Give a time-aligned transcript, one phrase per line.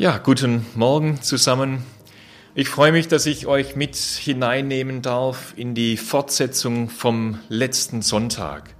[0.00, 1.84] Ja, guten Morgen zusammen.
[2.54, 8.74] Ich freue mich, dass ich euch mit hineinnehmen darf in die Fortsetzung vom letzten Sonntag.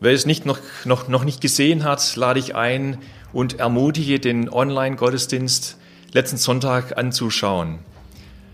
[0.00, 2.98] Wer es nicht noch, noch, noch nicht gesehen hat, lade ich ein
[3.32, 5.78] und ermutige den Online-Gottesdienst
[6.10, 7.78] letzten Sonntag anzuschauen.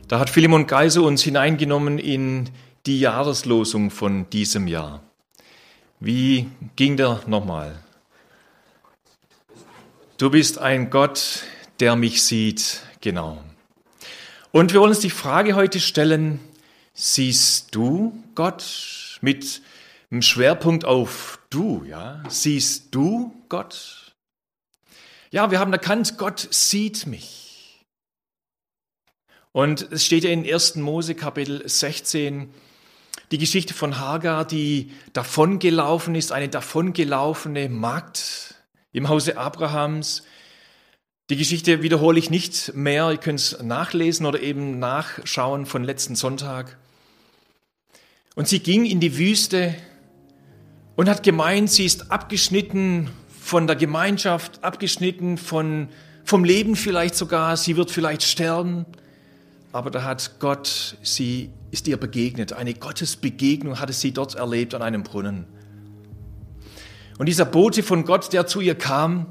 [0.09, 2.51] Da hat Philemon Geise uns hineingenommen in
[2.85, 5.03] die Jahreslosung von diesem Jahr.
[6.01, 7.77] Wie ging der nochmal?
[10.19, 11.45] Du bist ein Gott,
[11.83, 13.43] der mich sieht, genau.
[14.53, 16.39] Und wir wollen uns die Frage heute stellen,
[16.95, 19.63] siehst du Gott mit
[20.09, 22.23] einem Schwerpunkt auf du, ja?
[22.29, 24.15] Siehst du Gott?
[25.33, 27.85] Ja, wir haben erkannt, Gott sieht mich.
[29.51, 30.77] Und es steht ja in 1.
[30.77, 32.55] Mose Kapitel 16,
[33.33, 38.55] die Geschichte von Hagar, die davongelaufen ist, eine davongelaufene Magd
[38.93, 40.23] im Hause Abrahams,
[41.31, 43.11] die Geschichte wiederhole ich nicht mehr.
[43.11, 46.77] Ihr könnt es nachlesen oder eben nachschauen von letzten Sonntag.
[48.35, 49.75] Und sie ging in die Wüste
[50.97, 53.09] und hat gemeint, sie ist abgeschnitten
[53.41, 55.89] von der Gemeinschaft, abgeschnitten von,
[56.25, 57.57] vom Leben vielleicht sogar.
[57.57, 58.85] Sie wird vielleicht sterben.
[59.73, 62.53] Aber da hat Gott, sie ist ihr begegnet.
[62.53, 65.47] Eine Gottesbegegnung hatte sie dort erlebt an einem Brunnen.
[67.19, 69.27] Und dieser Bote von Gott, der zu ihr kam,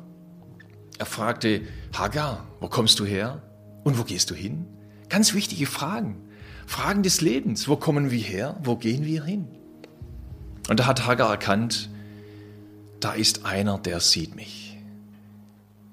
[1.02, 1.64] er fragte,
[1.94, 3.42] Hagar, wo kommst du her
[3.84, 4.68] und wo gehst du hin?
[5.10, 6.30] Ganz wichtige Fragen.
[6.68, 7.68] Fragen des Lebens.
[7.68, 8.56] Wo kommen wir her?
[8.62, 9.48] Wo gehen wir hin?
[10.70, 11.90] Und da hat Hagar erkannt,
[13.00, 14.78] da ist einer, der sieht mich.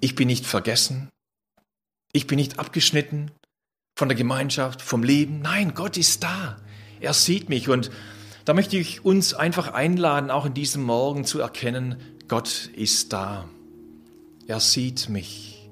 [0.00, 1.08] Ich bin nicht vergessen.
[2.12, 3.30] Ich bin nicht abgeschnitten
[3.98, 5.40] von der Gemeinschaft, vom Leben.
[5.40, 6.58] Nein, Gott ist da.
[7.00, 7.70] Er sieht mich.
[7.70, 7.90] Und
[8.44, 11.96] da möchte ich uns einfach einladen, auch in diesem Morgen zu erkennen,
[12.28, 13.48] Gott ist da.
[14.48, 15.70] Er sieht mich.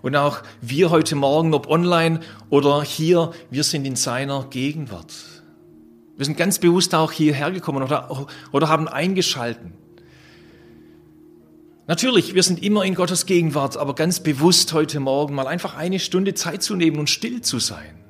[0.00, 5.12] Und auch wir heute Morgen, ob online oder hier, wir sind in seiner Gegenwart.
[6.16, 9.72] Wir sind ganz bewusst auch hierher gekommen oder, oder haben eingeschalten.
[11.88, 15.98] Natürlich, wir sind immer in Gottes Gegenwart, aber ganz bewusst heute Morgen mal einfach eine
[15.98, 18.04] Stunde Zeit zu nehmen und still zu sein.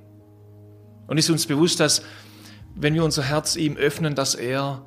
[1.06, 2.03] Und ist uns bewusst, dass
[2.75, 4.84] wenn wir unser Herz ihm öffnen, dass er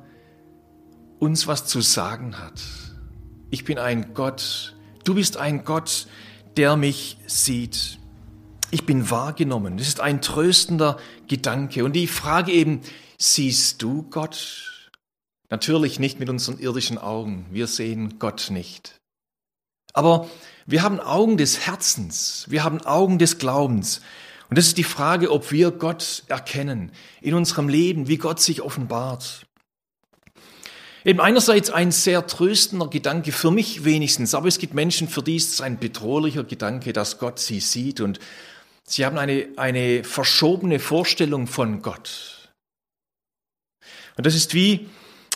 [1.18, 2.62] uns was zu sagen hat.
[3.50, 6.06] Ich bin ein Gott, Du bist ein Gott,
[6.56, 7.98] der mich sieht.
[8.70, 9.78] Ich bin wahrgenommen.
[9.78, 11.84] Das ist ein tröstender Gedanke.
[11.84, 12.82] Und die Frage eben,
[13.18, 14.90] siehst du Gott?
[15.48, 17.46] Natürlich nicht mit unseren irdischen Augen.
[17.50, 19.00] Wir sehen Gott nicht.
[19.92, 20.28] Aber
[20.66, 22.46] wir haben Augen des Herzens.
[22.48, 24.00] Wir haben Augen des Glaubens.
[24.48, 28.62] Und das ist die Frage, ob wir Gott erkennen in unserem Leben, wie Gott sich
[28.62, 29.46] offenbart.
[31.04, 35.36] Eben einerseits ein sehr tröstender Gedanke, für mich wenigstens, aber es gibt Menschen, für die
[35.36, 38.18] ist es ein bedrohlicher Gedanke, dass Gott sie sieht und
[38.84, 42.50] sie haben eine, eine verschobene Vorstellung von Gott.
[44.16, 44.88] Und das ist wie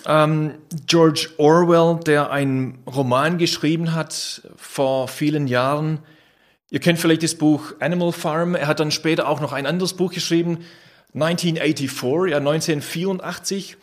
[0.04, 0.54] ähm,
[0.86, 6.00] George Orwell, der einen Roman geschrieben hat vor vielen Jahren.
[6.70, 8.54] Ihr kennt vielleicht das Buch Animal Farm.
[8.54, 10.58] Er hat dann später auch noch ein anderes Buch geschrieben,
[11.14, 13.78] 1984, ja 1984.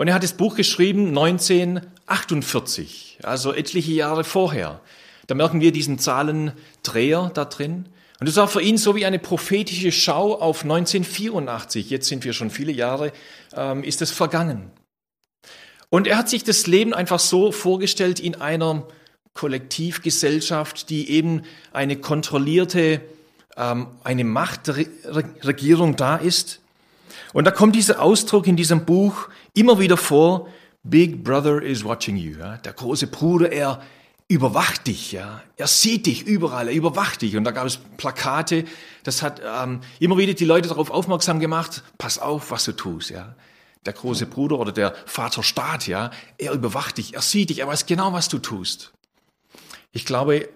[0.00, 4.80] Und er hat das Buch geschrieben 1948, also etliche Jahre vorher.
[5.26, 7.84] Da merken wir diesen Zahlendreher da drin.
[8.18, 11.90] Und das war für ihn so wie eine prophetische Schau auf 1984.
[11.90, 13.12] Jetzt sind wir schon viele Jahre,
[13.54, 14.70] ähm, ist es vergangen.
[15.90, 18.86] Und er hat sich das Leben einfach so vorgestellt in einer
[19.34, 21.42] Kollektivgesellschaft, die eben
[21.74, 23.02] eine kontrollierte,
[23.54, 26.60] ähm, eine Machtregierung da ist.
[27.32, 30.48] Und da kommt dieser Ausdruck in diesem Buch immer wieder vor,
[30.82, 32.38] Big Brother is watching you.
[32.38, 32.56] Ja?
[32.58, 33.82] Der große Bruder, er
[34.28, 35.42] überwacht dich, ja.
[35.56, 37.36] Er sieht dich überall, er überwacht dich.
[37.36, 38.64] Und da gab es Plakate,
[39.02, 43.10] das hat ähm, immer wieder die Leute darauf aufmerksam gemacht, pass auf, was du tust,
[43.10, 43.34] ja.
[43.86, 47.66] Der große Bruder oder der Vater Staat, ja, er überwacht dich, er sieht dich, er
[47.66, 48.92] weiß genau, was du tust.
[49.90, 50.48] Ich glaube,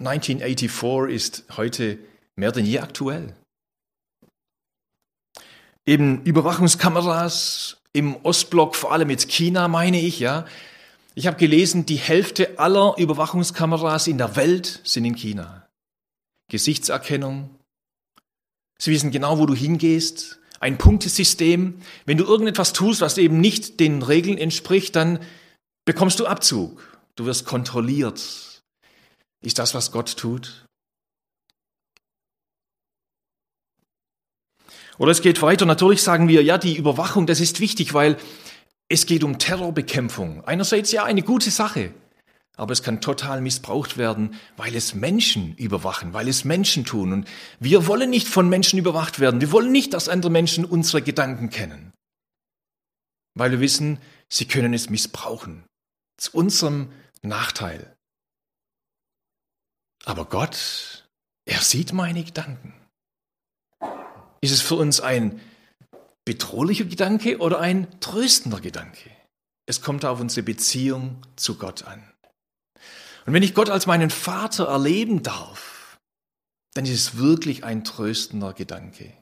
[0.00, 1.98] 1984 ist heute
[2.34, 3.34] mehr denn je aktuell
[5.86, 10.46] eben Überwachungskameras im Ostblock, vor allem jetzt China, meine ich, ja.
[11.14, 15.68] Ich habe gelesen, die Hälfte aller Überwachungskameras in der Welt sind in China.
[16.48, 17.50] Gesichtserkennung.
[18.78, 20.40] Sie wissen genau, wo du hingehst.
[20.58, 21.82] Ein Punktesystem.
[22.06, 25.18] Wenn du irgendetwas tust, was eben nicht den Regeln entspricht, dann
[25.84, 27.00] bekommst du Abzug.
[27.14, 28.62] Du wirst kontrolliert.
[29.42, 30.61] Ist das, was Gott tut?
[34.98, 35.66] Oder es geht weiter.
[35.66, 38.16] Natürlich sagen wir, ja, die Überwachung, das ist wichtig, weil
[38.88, 40.44] es geht um Terrorbekämpfung.
[40.44, 41.94] Einerseits ja eine gute Sache.
[42.56, 47.12] aber es kann total missbraucht werden, weil es Menschen überwachen, weil es Menschen tun.
[47.12, 47.28] Und
[47.60, 49.40] wir wollen nicht von Menschen überwacht werden.
[49.40, 51.92] Wir wollen nicht, dass andere Menschen unsere Gedanken kennen,
[53.34, 53.98] weil wir wissen,
[54.28, 55.64] sie können es missbrauchen
[56.18, 56.92] zu unserem
[57.22, 57.96] Nachteil.
[60.04, 61.08] Aber Gott,
[61.46, 62.74] er sieht meine Gedanken.
[64.42, 65.40] Ist es für uns ein
[66.24, 69.10] bedrohlicher Gedanke oder ein tröstender Gedanke?
[69.66, 72.02] Es kommt auf unsere Beziehung zu Gott an.
[73.24, 75.98] Und wenn ich Gott als meinen Vater erleben darf,
[76.74, 79.12] dann ist es wirklich ein tröstender Gedanke.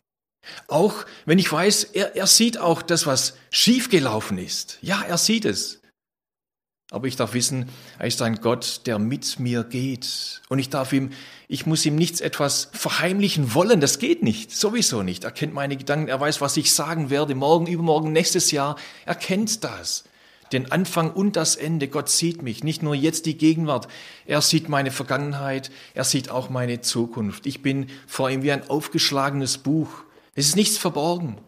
[0.68, 4.78] Auch wenn ich weiß, er, er sieht auch das, was schiefgelaufen ist.
[4.80, 5.79] Ja, er sieht es.
[6.90, 10.42] Aber ich darf wissen, er ist ein Gott, der mit mir geht.
[10.48, 11.10] Und ich darf ihm,
[11.46, 13.80] ich muss ihm nichts etwas verheimlichen wollen.
[13.80, 14.50] Das geht nicht.
[14.50, 15.22] Sowieso nicht.
[15.22, 16.08] Er kennt meine Gedanken.
[16.08, 17.36] Er weiß, was ich sagen werde.
[17.36, 18.76] Morgen, übermorgen, nächstes Jahr.
[19.06, 20.04] Er kennt das
[20.52, 21.88] den Anfang und das Ende.
[21.88, 23.88] Gott sieht mich, nicht nur jetzt die Gegenwart.
[24.26, 27.46] Er sieht meine Vergangenheit, er sieht auch meine Zukunft.
[27.46, 30.04] Ich bin vor ihm wie ein aufgeschlagenes Buch.
[30.34, 31.38] Es ist nichts verborgen.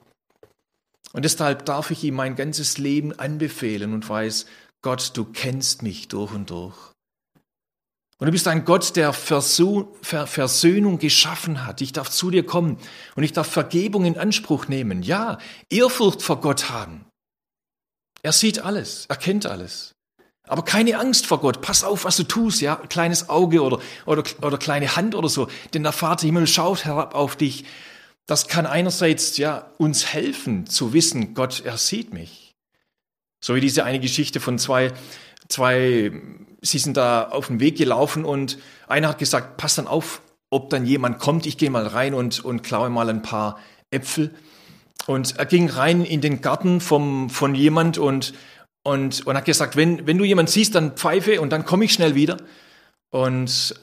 [1.13, 4.47] Und deshalb darf ich ihm mein ganzes Leben anbefehlen und weiß,
[4.83, 6.77] Gott, du kennst mich durch und durch.
[8.19, 11.81] Und du bist ein Gott, der Versöhnung geschaffen hat.
[11.81, 12.79] Ich darf zu dir kommen
[13.17, 15.03] und ich darf Vergebung in Anspruch nehmen.
[15.03, 15.39] Ja,
[15.71, 17.05] Ehrfurcht vor Gott haben.
[18.23, 19.95] Er sieht alles, er kennt alles.
[20.49, 21.63] Aber keine Angst vor Gott.
[21.63, 22.77] Pass auf, was du tust, ja.
[22.77, 25.49] Kleines Auge oder, oder, oder kleine Hand oder so.
[25.73, 27.65] Denn der Vater Himmel schaut herab auf dich.
[28.27, 32.42] Das kann einerseits, ja, uns helfen zu wissen, Gott, er sieht mich.
[33.43, 34.93] So wie diese eine Geschichte von zwei,
[35.49, 36.13] zwei,
[36.63, 40.71] sie sind da auf dem Weg gelaufen und einer hat gesagt, pass dann auf, ob
[40.71, 41.45] dann jemand kommt.
[41.45, 43.59] Ich gehe mal rein und, und klaue mal ein paar
[43.91, 44.33] Äpfel.
[45.07, 48.33] Und er ging rein in den Garten vom, von jemand und,
[48.85, 51.93] und, und hat gesagt, wenn, wenn du jemand siehst, dann pfeife und dann komme ich
[51.93, 52.37] schnell wieder.
[53.11, 53.75] Und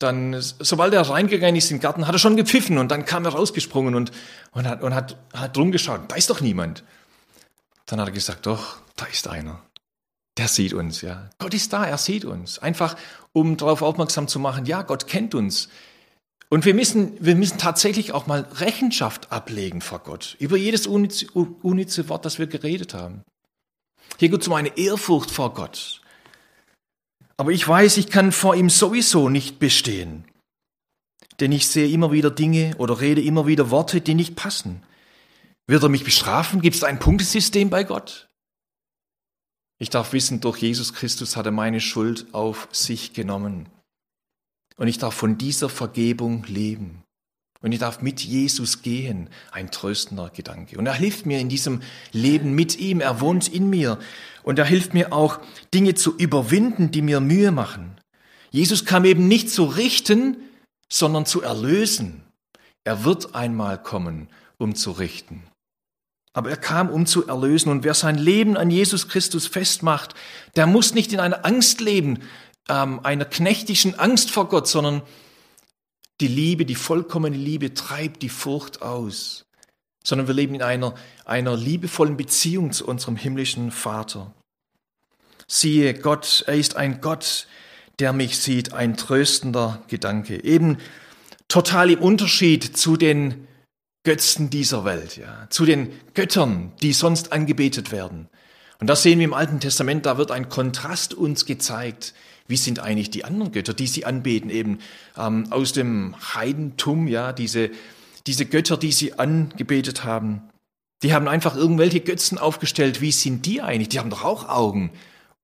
[0.00, 3.24] dann, sobald er reingegangen ist in den Garten, hat er schon gepfiffen und dann kam
[3.24, 4.10] er rausgesprungen und,
[4.50, 6.00] und, hat, und hat, hat rumgeschaut.
[6.08, 6.82] Da ist doch niemand.
[7.86, 9.62] Dann hat er gesagt, doch, da ist einer.
[10.36, 11.30] Der sieht uns, ja.
[11.38, 12.58] Gott ist da, er sieht uns.
[12.58, 12.96] Einfach,
[13.32, 15.68] um darauf aufmerksam zu machen, ja, Gott kennt uns.
[16.48, 22.08] Und wir müssen, wir müssen tatsächlich auch mal Rechenschaft ablegen vor Gott über jedes unnütze
[22.08, 23.22] Wort, das wir geredet haben.
[24.18, 26.00] Hier geht es um eine Ehrfurcht vor Gott.
[27.36, 30.24] Aber ich weiß, ich kann vor ihm sowieso nicht bestehen.
[31.40, 34.82] Denn ich sehe immer wieder Dinge oder rede immer wieder Worte, die nicht passen.
[35.66, 36.62] Wird er mich bestrafen?
[36.62, 38.27] Gibt es ein Punktesystem bei Gott?
[39.78, 43.68] Ich darf wissen, durch Jesus Christus hat er meine Schuld auf sich genommen.
[44.76, 47.02] Und ich darf von dieser Vergebung leben.
[47.60, 49.28] Und ich darf mit Jesus gehen.
[49.50, 50.78] Ein tröstender Gedanke.
[50.78, 51.82] Und er hilft mir in diesem
[52.12, 53.00] Leben mit ihm.
[53.00, 53.98] Er wohnt in mir.
[54.42, 55.40] Und er hilft mir auch,
[55.74, 58.00] Dinge zu überwinden, die mir Mühe machen.
[58.50, 60.36] Jesus kam eben nicht zu richten,
[60.88, 62.22] sondern zu erlösen.
[62.84, 65.42] Er wird einmal kommen, um zu richten.
[66.38, 67.68] Aber er kam, um zu erlösen.
[67.68, 70.14] Und wer sein Leben an Jesus Christus festmacht,
[70.54, 72.20] der muss nicht in einer Angst leben,
[72.68, 75.02] ähm, einer knechtischen Angst vor Gott, sondern
[76.20, 79.46] die Liebe, die vollkommene Liebe treibt die Furcht aus,
[80.04, 80.94] sondern wir leben in einer,
[81.24, 84.32] einer liebevollen Beziehung zu unserem himmlischen Vater.
[85.48, 87.48] Siehe, Gott, er ist ein Gott,
[87.98, 90.44] der mich sieht, ein tröstender Gedanke.
[90.44, 90.78] Eben
[91.48, 93.47] total im Unterschied zu den
[94.08, 98.28] Götzen dieser Welt, ja, zu den Göttern, die sonst angebetet werden.
[98.80, 102.14] Und das sehen wir im Alten Testament, da wird ein Kontrast uns gezeigt
[102.48, 104.78] wie sind eigentlich die anderen Götter, die sie anbeten, eben
[105.16, 107.70] ähm, aus dem Heidentum, ja, diese,
[108.26, 110.48] diese Götter, die sie angebetet haben.
[111.02, 113.00] Die haben einfach irgendwelche Götzen aufgestellt.
[113.00, 113.90] Wie sind die eigentlich?
[113.90, 114.90] Die haben doch auch Augen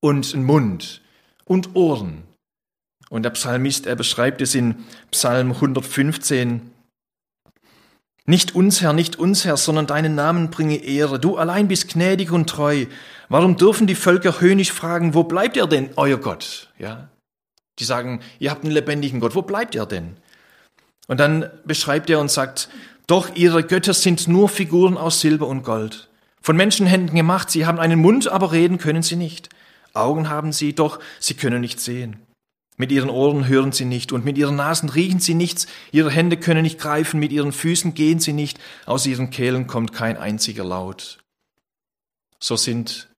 [0.00, 1.02] und einen Mund
[1.44, 2.24] und Ohren.
[3.10, 4.76] Und der Psalmist, er beschreibt es in
[5.10, 6.70] Psalm 115.
[8.26, 11.20] Nicht uns, Herr, nicht uns, Herr, sondern deinen Namen bringe Ehre.
[11.20, 12.86] Du allein bist gnädig und treu.
[13.28, 16.70] Warum dürfen die Völker höhnisch fragen, wo bleibt er denn, euer Gott?
[16.78, 17.08] Ja.
[17.78, 20.16] Die sagen, ihr habt einen lebendigen Gott, wo bleibt er denn?
[21.06, 22.70] Und dann beschreibt er und sagt,
[23.06, 26.08] doch ihre Götter sind nur Figuren aus Silber und Gold.
[26.40, 29.50] Von Menschenhänden gemacht, sie haben einen Mund, aber reden können sie nicht.
[29.92, 32.16] Augen haben sie, doch sie können nicht sehen.
[32.76, 36.36] Mit ihren Ohren hören sie nicht und mit ihren Nasen riechen sie nichts, ihre Hände
[36.36, 40.64] können nicht greifen, mit ihren Füßen gehen sie nicht, aus ihren Kehlen kommt kein einziger
[40.64, 41.18] Laut.
[42.40, 43.08] So sind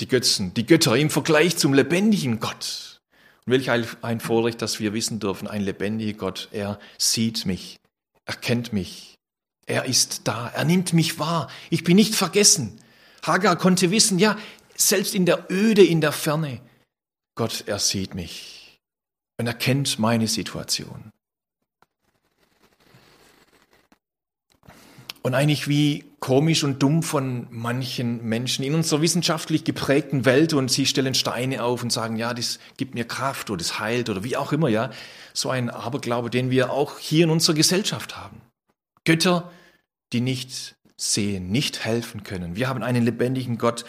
[0.00, 3.00] die Götzen, die Götter im Vergleich zum lebendigen Gott.
[3.46, 7.78] Und welch ein Vorrecht, dass wir wissen dürfen, ein lebendiger Gott, er sieht mich,
[8.24, 9.14] er kennt mich,
[9.66, 12.80] er ist da, er nimmt mich wahr, ich bin nicht vergessen.
[13.22, 14.36] Hagar konnte wissen, ja,
[14.74, 16.60] selbst in der Öde, in der Ferne,
[17.36, 18.55] Gott, er sieht mich
[19.38, 21.12] und er kennt meine Situation.
[25.22, 30.70] Und eigentlich wie komisch und dumm von manchen Menschen in unserer wissenschaftlich geprägten Welt und
[30.70, 34.22] sie stellen Steine auf und sagen, ja, das gibt mir Kraft oder das heilt oder
[34.22, 34.90] wie auch immer, ja.
[35.34, 38.40] So ein Aberglaube, den wir auch hier in unserer Gesellschaft haben.
[39.04, 39.50] Götter,
[40.12, 42.54] die nicht sehen, nicht helfen können.
[42.54, 43.84] Wir haben einen lebendigen Gott,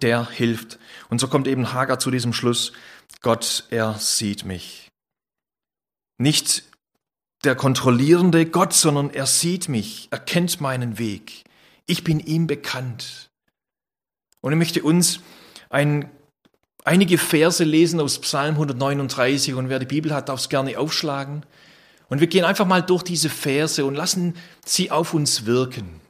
[0.00, 0.78] der hilft.
[1.10, 2.72] Und so kommt eben Hagar zu diesem Schluss,
[3.20, 4.87] Gott, er sieht mich.
[6.18, 6.64] Nicht
[7.44, 11.44] der kontrollierende Gott, sondern er sieht mich, er kennt meinen Weg.
[11.86, 13.30] Ich bin ihm bekannt.
[14.40, 15.20] Und ich möchte uns
[15.70, 16.10] ein,
[16.84, 21.46] einige Verse lesen aus Psalm 139 und wer die Bibel hat, darf es gerne aufschlagen.
[22.08, 24.34] Und wir gehen einfach mal durch diese Verse und lassen
[24.64, 26.00] sie auf uns wirken.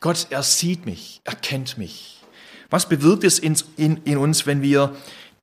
[0.00, 2.22] Gott, er sieht mich, er kennt mich.
[2.70, 4.94] Was bewirkt es in, in, in uns, wenn wir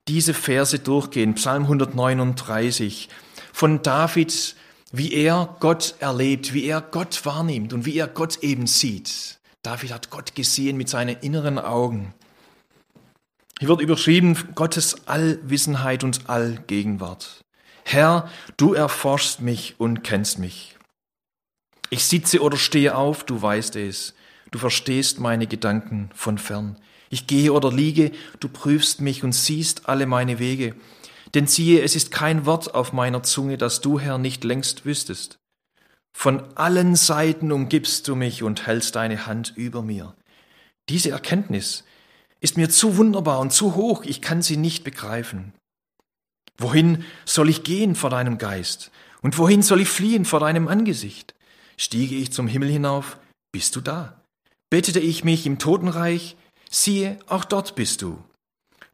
[0.07, 1.35] diese Verse durchgehen?
[1.35, 3.09] Psalm 139
[3.53, 4.55] von David,
[4.91, 9.39] wie er Gott erlebt, wie er Gott wahrnimmt und wie er Gott eben sieht.
[9.63, 12.13] David hat Gott gesehen mit seinen inneren Augen.
[13.59, 17.43] Hier wird überschrieben Gottes Allwissenheit und Allgegenwart.
[17.83, 20.77] Herr, du erforschst mich und kennst mich.
[21.89, 24.13] Ich sitze oder stehe auf, du weißt es.
[24.51, 26.77] Du verstehst meine Gedanken von fern.
[27.09, 30.75] Ich gehe oder liege, du prüfst mich und siehst alle meine Wege.
[31.33, 35.39] Denn siehe, es ist kein Wort auf meiner Zunge, das du, Herr, nicht längst wüsstest.
[36.15, 40.15] Von allen Seiten umgibst du mich und hältst deine Hand über mir.
[40.89, 41.83] Diese Erkenntnis
[42.39, 45.53] ist mir zu wunderbar und zu hoch, ich kann sie nicht begreifen.
[46.57, 48.91] Wohin soll ich gehen vor deinem Geist?
[49.21, 51.35] Und wohin soll ich fliehen vor deinem Angesicht?
[51.77, 53.17] Stiege ich zum Himmel hinauf,
[53.51, 54.21] bist du da.
[54.69, 56.35] Bettete ich mich im Totenreich,
[56.69, 58.17] siehe, auch dort bist du.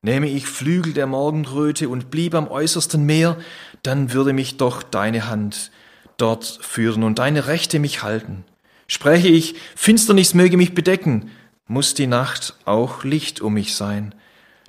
[0.01, 3.38] Nähme ich Flügel der Morgenröte und blieb am äußersten Meer,
[3.84, 5.72] dann würde mich doch deine Hand
[6.18, 8.44] dort führen und deine Rechte mich halten.
[8.88, 11.32] Spreche ich, Finsternis möge mich bedecken,
[11.68, 14.13] muss die Nacht auch Licht um mich sein.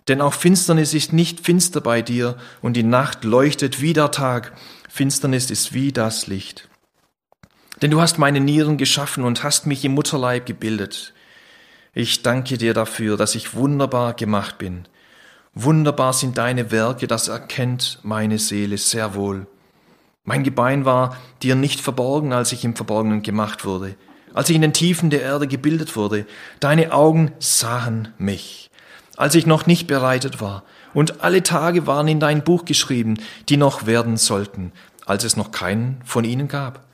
[0.08, 4.52] Denn auch Finsternis ist nicht finster bei dir, und die Nacht leuchtet wie der Tag.
[4.88, 6.68] Finsternis ist wie das Licht.
[7.82, 11.14] Denn du hast meine Nieren geschaffen und hast mich im Mutterleib gebildet.
[11.96, 14.86] Ich danke dir dafür, dass ich wunderbar gemacht bin.
[15.54, 19.46] Wunderbar sind deine Werke, das erkennt meine Seele sehr wohl.
[20.24, 23.94] Mein Gebein war dir nicht verborgen, als ich im Verborgenen gemacht wurde,
[24.32, 26.26] als ich in den Tiefen der Erde gebildet wurde.
[26.58, 28.70] Deine Augen sahen mich,
[29.16, 33.56] als ich noch nicht bereitet war, und alle Tage waren in dein Buch geschrieben, die
[33.56, 34.72] noch werden sollten,
[35.06, 36.84] als es noch keinen von ihnen gab.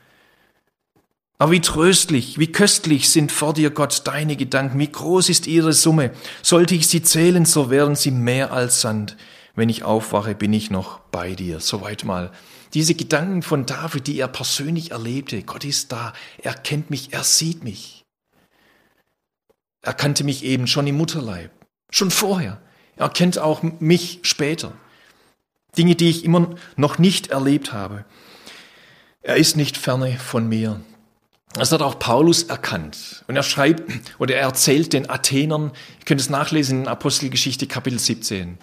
[1.40, 5.72] Aber wie tröstlich, wie köstlich sind vor dir, Gott, deine Gedanken, wie groß ist ihre
[5.72, 6.10] Summe.
[6.42, 9.16] Sollte ich sie zählen, so wären sie mehr als Sand.
[9.54, 11.60] Wenn ich aufwache, bin ich noch bei dir.
[11.60, 12.30] Soweit mal.
[12.74, 15.42] Diese Gedanken von David, die er persönlich erlebte.
[15.42, 18.04] Gott ist da, er kennt mich, er sieht mich.
[19.80, 21.52] Er kannte mich eben schon im Mutterleib,
[21.88, 22.60] schon vorher.
[22.96, 24.74] Er kennt auch mich später.
[25.78, 28.04] Dinge, die ich immer noch nicht erlebt habe.
[29.22, 30.82] Er ist nicht ferne von mir.
[31.54, 33.24] Das hat auch Paulus erkannt.
[33.26, 33.82] Und er schreibt
[34.18, 38.56] oder er erzählt den Athenern, ihr könnt es nachlesen in Apostelgeschichte Kapitel 17,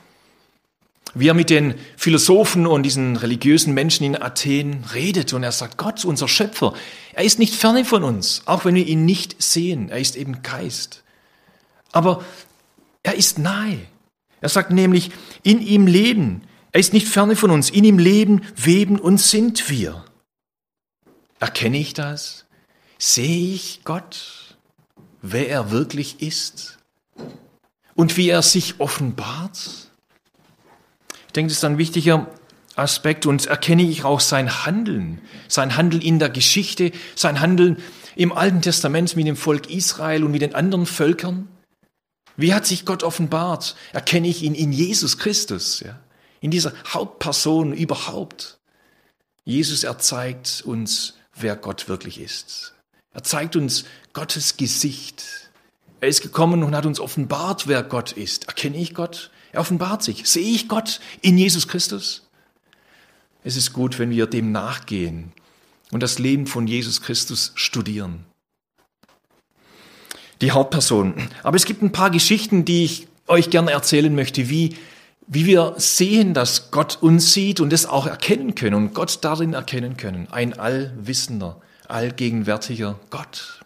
[1.13, 5.33] wie er mit den Philosophen und diesen religiösen Menschen in Athen redet.
[5.33, 6.73] Und er sagt, Gott, unser Schöpfer,
[7.13, 9.89] er ist nicht ferne von uns, auch wenn wir ihn nicht sehen.
[9.89, 11.03] Er ist eben Geist.
[11.91, 12.23] Aber
[13.03, 13.79] er ist nahe.
[14.39, 15.11] Er sagt nämlich,
[15.43, 16.43] in ihm leben.
[16.71, 17.69] Er ist nicht ferne von uns.
[17.69, 20.05] In ihm leben, weben und sind wir.
[21.39, 22.46] Erkenne ich das?
[22.97, 24.57] Sehe ich Gott,
[25.21, 26.77] wer er wirklich ist
[27.95, 29.89] und wie er sich offenbart?
[31.27, 32.27] Ich denke, das ist ein wichtiger
[32.75, 37.77] Aspekt und erkenne ich auch sein Handeln, sein Handeln in der Geschichte, sein Handeln
[38.15, 41.47] im Alten Testament mit dem Volk Israel und mit den anderen Völkern.
[42.35, 43.75] Wie hat sich Gott offenbart?
[43.93, 45.99] Erkenne ich ihn in Jesus Christus, ja?
[46.39, 48.59] in dieser Hauptperson überhaupt.
[49.43, 52.73] Jesus erzeigt uns, wer Gott wirklich ist.
[53.17, 55.49] Er zeigt uns Gottes Gesicht.
[56.01, 58.47] Er ist gekommen und hat uns offenbart, wer Gott ist.
[58.47, 59.31] Erkenne ich Gott?
[59.51, 60.29] Er offenbart sich.
[60.29, 62.27] Sehe ich Gott in Jesus Christus?
[63.43, 65.31] Es ist gut, wenn wir dem nachgehen
[65.89, 68.23] und das Leben von Jesus Christus studieren.
[70.41, 71.15] Die Hauptperson.
[71.41, 74.77] Aber es gibt ein paar Geschichten, die ich euch gerne erzählen möchte, wie,
[75.25, 79.55] wie wir sehen, dass Gott uns sieht und es auch erkennen können und Gott darin
[79.55, 80.27] erkennen können.
[80.29, 81.59] Ein allwissender,
[81.89, 83.61] allgegenwärtiger Gott.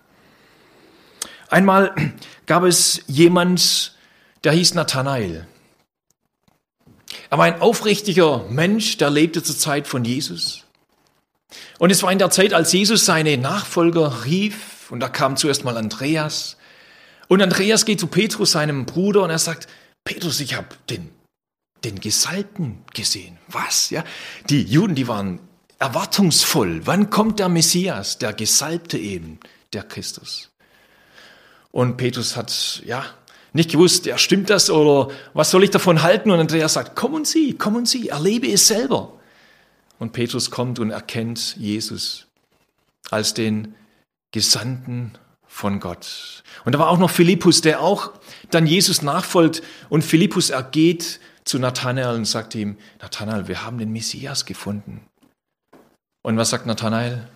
[1.49, 1.93] Einmal
[2.45, 3.95] gab es jemand,
[4.43, 5.47] der hieß Nathanael.
[7.29, 10.63] Er war ein aufrichtiger Mensch, der lebte zur Zeit von Jesus.
[11.79, 15.63] Und es war in der Zeit, als Jesus seine Nachfolger rief, und da kam zuerst
[15.63, 16.57] mal Andreas.
[17.27, 19.67] Und Andreas geht zu Petrus, seinem Bruder, und er sagt,
[20.03, 21.09] Petrus, ich habe den,
[21.83, 23.37] den Gesalbten gesehen.
[23.47, 23.89] Was?
[23.89, 24.03] Ja?
[24.49, 25.39] Die Juden, die waren
[25.81, 26.85] erwartungsvoll.
[26.85, 29.39] Wann kommt der Messias, der Gesalbte eben,
[29.73, 30.51] der Christus?
[31.71, 33.03] Und Petrus hat, ja,
[33.53, 36.31] nicht gewusst, ja, stimmt das oder was soll ich davon halten?
[36.31, 39.19] Und Andreas sagt, komm und sieh, komm und sieh, erlebe es selber.
[39.97, 42.27] Und Petrus kommt und erkennt Jesus
[43.09, 43.75] als den
[44.31, 45.13] Gesandten
[45.47, 46.43] von Gott.
[46.63, 48.11] Und da war auch noch Philippus, der auch
[48.51, 49.63] dann Jesus nachfolgt.
[49.89, 55.01] Und Philippus ergeht zu Nathanael und sagt ihm, Nathanael, wir haben den Messias gefunden.
[56.21, 57.27] Und was sagt Nathanael?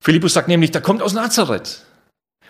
[0.00, 1.84] Philippus sagt nämlich, der kommt aus Nazareth.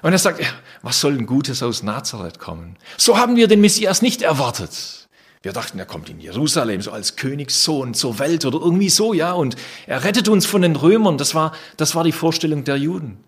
[0.02, 0.48] Und er sagt, ja,
[0.82, 2.76] was soll denn Gutes aus Nazareth kommen?
[2.98, 5.08] So haben wir den Messias nicht erwartet.
[5.40, 9.32] Wir dachten, er kommt in Jerusalem, so als Königssohn zur Welt oder irgendwie so, ja,
[9.32, 9.56] und
[9.86, 11.16] er rettet uns von den Römern.
[11.16, 13.22] Das war, das war die Vorstellung der Juden.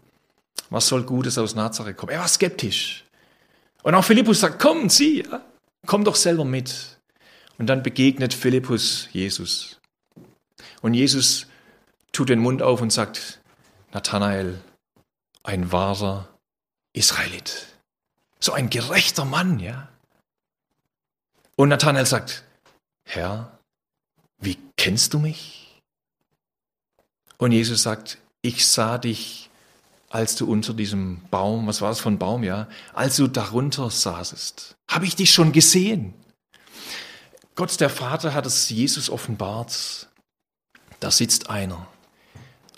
[0.71, 2.13] Was soll Gutes aus Nazareth kommen?
[2.13, 3.05] Er war skeptisch.
[3.83, 5.41] Und auch Philippus sagt, komm, sieh, ja,
[5.87, 6.99] komm doch selber mit.
[7.59, 9.76] Und dann begegnet Philippus Jesus.
[10.87, 11.47] Und Jesus
[12.13, 13.41] tut den Mund auf und sagt,
[13.93, 14.63] Nathanael,
[15.43, 16.29] ein wahrer
[16.93, 17.67] Israelit.
[18.39, 19.89] So ein gerechter Mann, ja.
[21.57, 22.45] Und Nathanael sagt,
[23.03, 23.59] Herr,
[24.39, 25.83] wie kennst du mich?
[27.37, 29.51] Und Jesus sagt, ich sah dich,
[30.09, 34.77] als du unter diesem Baum, was war für ein Baum, ja, als du darunter saßest.
[34.89, 36.15] Habe ich dich schon gesehen?
[37.57, 40.07] Gott, der Vater, hat es Jesus offenbart.
[41.01, 41.87] Da sitzt einer,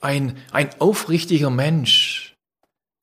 [0.01, 2.29] ein, ein aufrichtiger Mensch,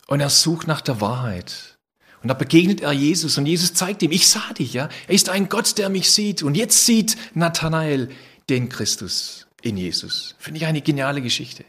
[0.08, 1.78] und er sucht nach der Wahrheit.
[2.22, 4.90] Und da begegnet er Jesus und Jesus zeigt ihm, ich sah dich, ja.
[5.08, 6.44] Er ist ein Gott, der mich sieht.
[6.44, 8.10] Und jetzt sieht Nathanael
[8.50, 10.36] den Christus in Jesus.
[10.40, 11.66] Finde ich eine geniale Geschichte.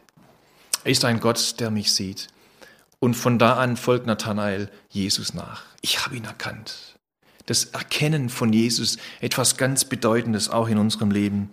[0.84, 2.28] Er ist ein Gott, der mich sieht.
[2.98, 5.64] Und von da an folgt Nathanael Jesus nach.
[5.82, 6.96] Ich habe ihn erkannt.
[7.44, 11.50] Das Erkennen von Jesus, etwas ganz Bedeutendes auch in unserem Leben.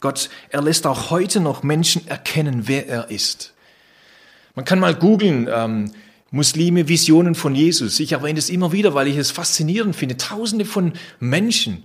[0.00, 3.52] Gott, er lässt auch heute noch Menschen erkennen, wer er ist.
[4.54, 5.92] Man kann mal googeln, ähm,
[6.30, 8.00] Muslime Visionen von Jesus.
[8.00, 10.18] Ich erwähne es immer wieder, weil ich es faszinierend finde.
[10.18, 11.84] Tausende von Menschen,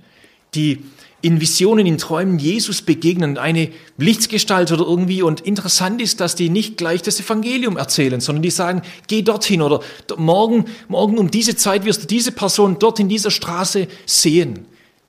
[0.53, 0.83] die
[1.21, 5.21] in Visionen, in Träumen Jesus begegnen, eine Lichtgestalt oder irgendwie.
[5.21, 9.61] Und interessant ist, dass die nicht gleich das Evangelium erzählen, sondern die sagen, geh dorthin
[9.61, 9.79] oder
[10.17, 14.65] morgen, morgen um diese Zeit wirst du diese Person dort in dieser Straße sehen.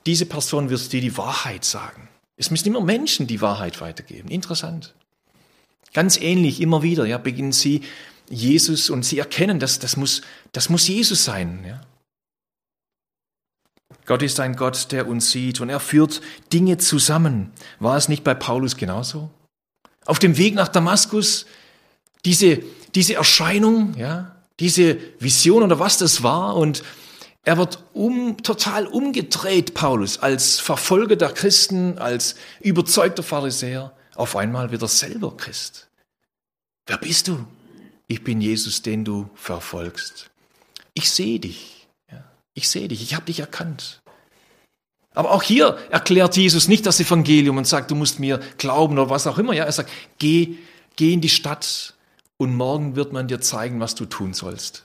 [0.06, 2.08] Diese Person wirst dir die Wahrheit sagen.
[2.36, 4.28] Es müssen immer Menschen die Wahrheit weitergeben.
[4.28, 4.94] Interessant.
[5.92, 7.82] Ganz ähnlich immer wieder, ja, beginnen sie
[8.28, 11.64] Jesus und sie erkennen, dass das muss, das muss Jesus sein.
[11.66, 11.80] Ja.
[14.06, 16.20] Gott ist ein Gott, der uns sieht und er führt
[16.52, 17.52] Dinge zusammen.
[17.78, 19.30] War es nicht bei Paulus genauso?
[20.04, 21.46] Auf dem Weg nach Damaskus,
[22.24, 22.60] diese,
[22.94, 26.82] diese Erscheinung, ja, diese Vision oder was das war und
[27.44, 34.72] er wird um, total umgedreht, Paulus, als Verfolger der Christen, als überzeugter Pharisäer, auf einmal
[34.72, 35.88] wieder selber Christ.
[36.86, 37.46] Wer bist du?
[38.06, 40.30] ich bin Jesus, den du verfolgst.
[40.94, 41.88] Ich sehe dich.
[42.54, 43.02] Ich sehe dich.
[43.02, 44.00] Ich habe dich erkannt.
[45.14, 49.10] Aber auch hier erklärt Jesus nicht das Evangelium und sagt, du musst mir glauben oder
[49.10, 49.52] was auch immer.
[49.52, 50.56] Ja, er sagt, geh,
[50.96, 51.94] geh in die Stadt
[52.36, 54.84] und morgen wird man dir zeigen, was du tun sollst.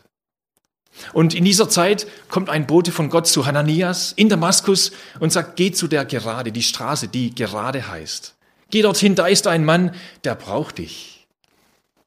[1.13, 5.55] Und in dieser Zeit kommt ein Bote von Gott zu Hananias in Damaskus und sagt,
[5.55, 8.35] geh zu der Gerade, die Straße, die gerade heißt.
[8.69, 11.27] Geh dorthin, da ist ein Mann, der braucht dich.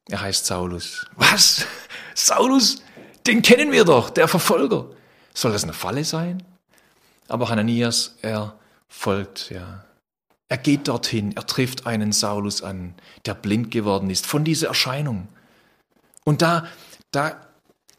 [0.09, 1.07] Er heißt Saulus.
[1.16, 1.66] Was?
[2.14, 2.83] Saulus?
[3.26, 4.87] Den kennen wir doch, der Verfolger.
[5.35, 6.42] Soll das eine Falle sein?
[7.28, 8.55] Aber Hananias, er
[8.88, 9.85] folgt, ja.
[10.48, 15.28] Er geht dorthin, er trifft einen Saulus an, der blind geworden ist von dieser Erscheinung.
[16.24, 16.66] Und da,
[17.11, 17.40] da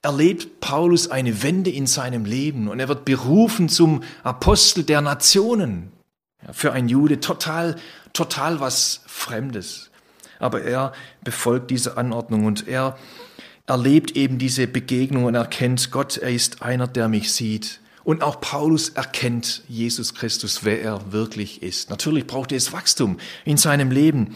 [0.03, 5.91] erlebt Paulus eine Wende in seinem Leben und er wird berufen zum Apostel der Nationen.
[6.51, 7.77] Für einen Jude total,
[8.11, 9.89] total was Fremdes
[10.43, 10.91] aber er
[11.23, 12.97] befolgt diese Anordnung und er
[13.65, 17.79] erlebt eben diese Begegnung und erkennt, Gott, er ist einer, der mich sieht.
[18.03, 21.89] Und auch Paulus erkennt Jesus Christus, wer er wirklich ist.
[21.89, 24.35] Natürlich braucht es Wachstum in seinem Leben.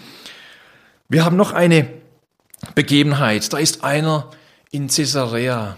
[1.09, 1.89] Wir haben noch eine
[2.73, 3.51] Begebenheit.
[3.51, 4.31] Da ist einer
[4.71, 5.77] in Caesarea,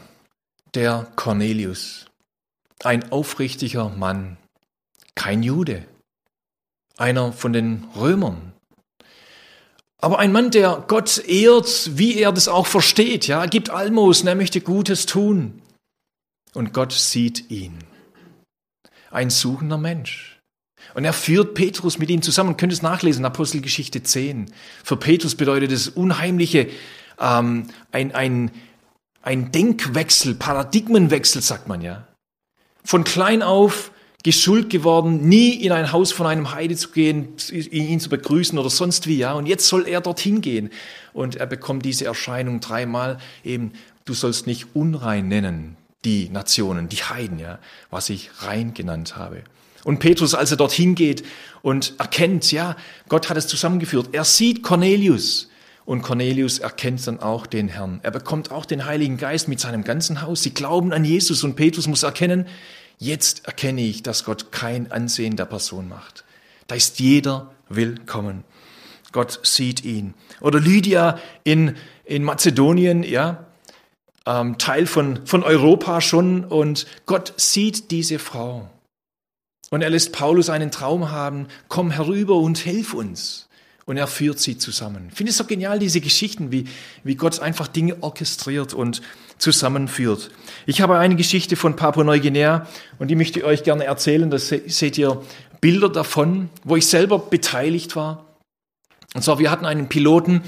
[0.73, 2.06] der Cornelius.
[2.84, 4.38] Ein aufrichtiger Mann,
[5.15, 5.86] kein Jude,
[6.97, 8.54] einer von den Römern.
[10.02, 14.28] Aber ein Mann, der Gott ehrt, wie er das auch versteht, ja, er gibt Almosen,
[14.28, 15.62] er möchte Gutes tun.
[16.54, 17.78] Und Gott sieht ihn.
[19.12, 20.39] ein suchender Mensch.
[20.93, 22.58] Und er führt Petrus mit ihm zusammen.
[22.58, 24.52] Könnt es nachlesen, Apostelgeschichte 10.
[24.84, 26.69] Für Petrus bedeutet es unheimliche,
[27.19, 28.52] ähm, ein, ein,
[29.21, 32.08] ein Denkwechsel, Paradigmenwechsel, sagt man ja.
[32.84, 33.91] Von klein auf
[34.23, 38.69] geschult geworden, nie in ein Haus von einem Heide zu gehen, ihn zu begrüßen oder
[38.69, 39.34] sonst wie, ja.
[39.34, 40.69] Und jetzt soll er dorthin gehen.
[41.13, 43.73] Und er bekommt diese Erscheinung dreimal eben,
[44.05, 49.43] du sollst nicht unrein nennen, die Nationen, die Heiden, ja, was ich rein genannt habe.
[49.86, 51.23] Und Petrus, als er dorthin geht
[51.62, 52.75] und erkennt, ja,
[53.08, 54.10] Gott hat es zusammengeführt.
[54.12, 55.49] Er sieht Cornelius
[55.89, 57.99] und Cornelius erkennt dann auch den Herrn.
[58.04, 60.43] Er bekommt auch den Heiligen Geist mit seinem ganzen Haus.
[60.43, 62.45] Sie glauben an Jesus und Petrus muss erkennen,
[62.99, 66.25] Jetzt erkenne ich, dass Gott kein Ansehen der Person macht.
[66.67, 68.43] Da ist jeder willkommen.
[69.13, 70.13] Gott sieht ihn.
[70.41, 73.47] Oder Lydia in, in Mazedonien, ja,
[74.28, 76.45] ähm, Teil von, von Europa schon.
[76.45, 78.69] Und Gott sieht diese Frau.
[79.71, 83.49] Und er lässt Paulus einen Traum haben, komm herüber und hilf uns.
[83.89, 85.08] Und er führt sie zusammen.
[85.10, 86.65] Ich finde es so genial, diese Geschichten, wie,
[87.04, 89.02] wie Gott einfach Dinge orchestriert und
[89.39, 90.30] zusammenführt.
[90.67, 92.67] Ich habe eine Geschichte von Papua-Neuguinea
[92.99, 94.30] und die möchte ich euch gerne erzählen.
[94.30, 95.23] Da seht ihr
[95.60, 98.28] Bilder davon, wo ich selber beteiligt war.
[99.15, 100.43] Und zwar, wir hatten einen Piloten,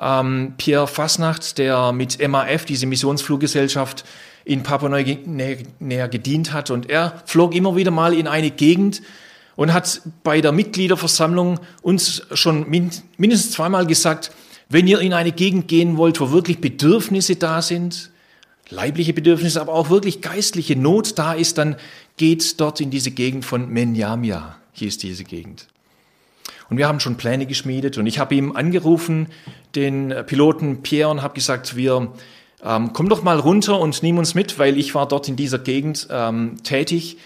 [0.00, 4.06] ähm, Pierre Fasnacht, der mit MAF, diese Missionsfluggesellschaft,
[4.46, 6.70] in Papua-Neuguinea gedient hat.
[6.70, 9.02] Und er flog immer wieder mal in eine Gegend
[9.58, 14.30] und hat bei der Mitgliederversammlung uns schon mindestens zweimal gesagt,
[14.68, 18.12] wenn ihr in eine Gegend gehen wollt, wo wirklich Bedürfnisse da sind,
[18.70, 21.74] leibliche Bedürfnisse, aber auch wirklich geistliche Not da ist, dann
[22.16, 24.54] geht dort in diese Gegend von Menyamia.
[24.74, 25.66] Hier ist diese Gegend.
[26.70, 29.26] Und wir haben schon Pläne geschmiedet und ich habe ihm angerufen,
[29.74, 32.12] den Piloten Pierre, und habe gesagt, wir
[32.62, 35.58] ähm, komm doch mal runter und nimm uns mit, weil ich war dort in dieser
[35.58, 37.16] Gegend ähm, tätig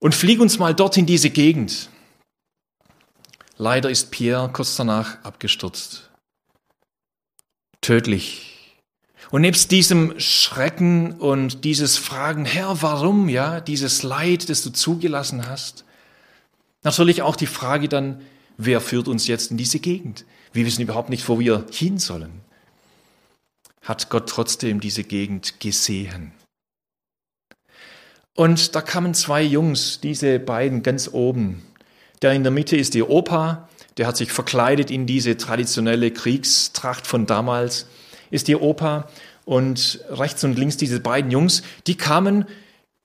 [0.00, 1.88] und flieg uns mal dort in diese Gegend.
[3.56, 6.10] Leider ist Pierre kurz danach abgestürzt.
[7.80, 8.50] Tödlich
[9.30, 15.48] und nebst diesem Schrecken und dieses Fragen, Herr, warum, ja, dieses Leid, das du zugelassen
[15.48, 15.84] hast,
[16.82, 18.20] natürlich auch die Frage dann,
[18.56, 20.24] wer führt uns jetzt in diese Gegend?
[20.52, 22.40] Wir wissen überhaupt nicht, wo wir hin sollen.
[23.82, 26.32] Hat Gott trotzdem diese Gegend gesehen?
[28.40, 31.62] Und da kamen zwei Jungs, diese beiden ganz oben.
[32.22, 37.06] Der in der Mitte ist ihr Opa, der hat sich verkleidet in diese traditionelle Kriegstracht
[37.06, 37.86] von damals
[38.30, 39.10] ist ihr Opa
[39.44, 42.46] und rechts und links diese beiden Jungs, die kamen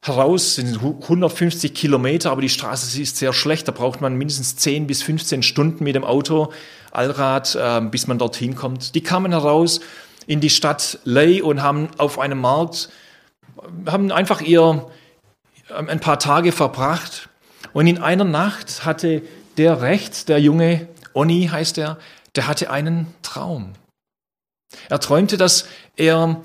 [0.02, 4.88] heraus, sind 150 Kilometer, aber die Straße ist sehr schlecht, da braucht man mindestens 10
[4.88, 6.54] bis 15 Stunden mit dem Auto,
[6.91, 8.95] Allrad, äh, bis man dorthin kommt.
[8.95, 9.82] Die kamen heraus
[10.28, 12.88] in die Stadt Ley und haben auf einem Markt,
[13.86, 14.91] haben einfach ihr ähm,
[15.69, 17.30] ein paar Tage verbracht
[17.73, 19.21] und in einer Nacht hatte
[19.58, 21.97] der rechts, der Junge, Oni heißt er,
[22.36, 23.73] der hatte einen Traum.
[24.89, 26.41] Er träumte, dass er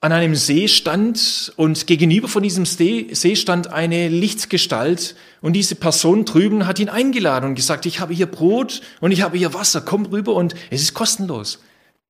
[0.00, 6.24] an einem See stand und gegenüber von diesem See stand eine Lichtgestalt und diese Person
[6.24, 9.80] drüben hat ihn eingeladen und gesagt, ich habe hier Brot und ich habe hier Wasser,
[9.80, 11.60] komm rüber und es ist kostenlos.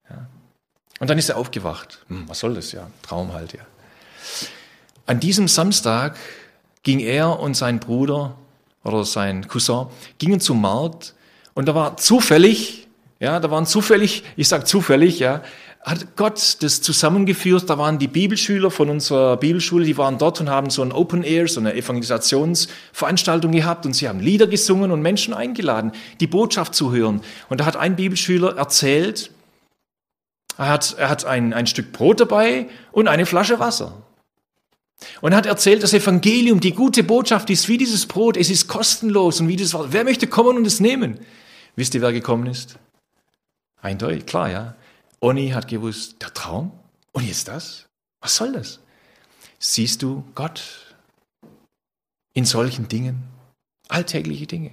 [0.08, 0.26] Ja.
[1.00, 1.98] Und dann ist er aufgewacht.
[2.08, 2.90] Hm, was soll das ja?
[3.02, 3.60] Traum halt, ja.
[5.06, 6.16] An diesem Samstag
[6.82, 8.36] ging er und sein Bruder
[8.84, 9.86] oder sein Cousin
[10.18, 11.14] gingen zum Markt
[11.54, 12.82] und da war zufällig
[13.22, 15.42] ja, da waren zufällig, ich sag zufällig, ja,
[15.82, 17.70] hat Gott das zusammengeführt.
[17.70, 21.22] Da waren die Bibelschüler von unserer Bibelschule, die waren dort und haben so ein Open
[21.22, 26.74] Air, so eine Evangelisationsveranstaltung gehabt und sie haben Lieder gesungen und Menschen eingeladen, die Botschaft
[26.74, 27.20] zu hören.
[27.48, 29.30] Und da hat ein Bibelschüler erzählt,
[30.58, 34.02] er hat, er hat ein, ein Stück Brot dabei und eine Flasche Wasser.
[35.20, 39.40] Und hat erzählt, das Evangelium, die gute Botschaft ist wie dieses Brot, es ist kostenlos
[39.40, 39.92] und wie das Wasser.
[39.92, 41.18] Wer möchte kommen und es nehmen?
[41.76, 42.78] Wisst ihr, wer gekommen ist?
[43.80, 44.76] Eindeutig, klar, ja.
[45.20, 46.72] Oni hat gewusst, der Traum?
[47.12, 47.86] Und jetzt das?
[48.20, 48.80] Was soll das?
[49.58, 50.62] Siehst du Gott
[52.34, 53.22] in solchen Dingen?
[53.88, 54.72] Alltägliche Dinge.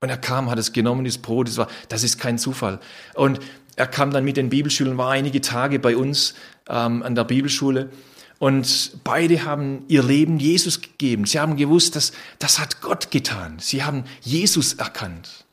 [0.00, 2.80] Und er kam, hat es genommen, das Brot, das war, das ist kein Zufall.
[3.14, 3.38] Und
[3.76, 6.34] er kam dann mit den Bibelschülern, war einige Tage bei uns
[6.68, 7.90] ähm, an der Bibelschule.
[8.42, 11.26] Und beide haben ihr Leben Jesus gegeben.
[11.26, 13.58] Sie haben gewusst, dass das hat Gott getan.
[13.60, 15.44] Sie haben Jesus erkannt.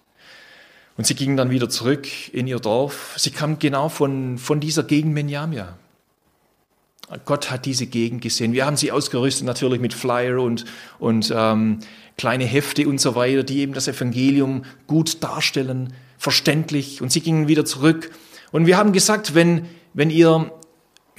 [0.98, 3.14] Und sie gingen dann wieder zurück in ihr Dorf.
[3.16, 5.78] Sie kamen genau von, von dieser Gegend Menyamia.
[7.26, 8.54] Gott hat diese Gegend gesehen.
[8.54, 10.66] Wir haben sie ausgerüstet natürlich mit Flyer und,
[10.98, 11.82] und ähm,
[12.18, 17.04] kleine Hefte und so weiter, die eben das Evangelium gut darstellen, verständlich.
[17.04, 18.10] Und sie gingen wieder zurück.
[18.52, 20.52] Und wir haben gesagt, wenn, wenn ihr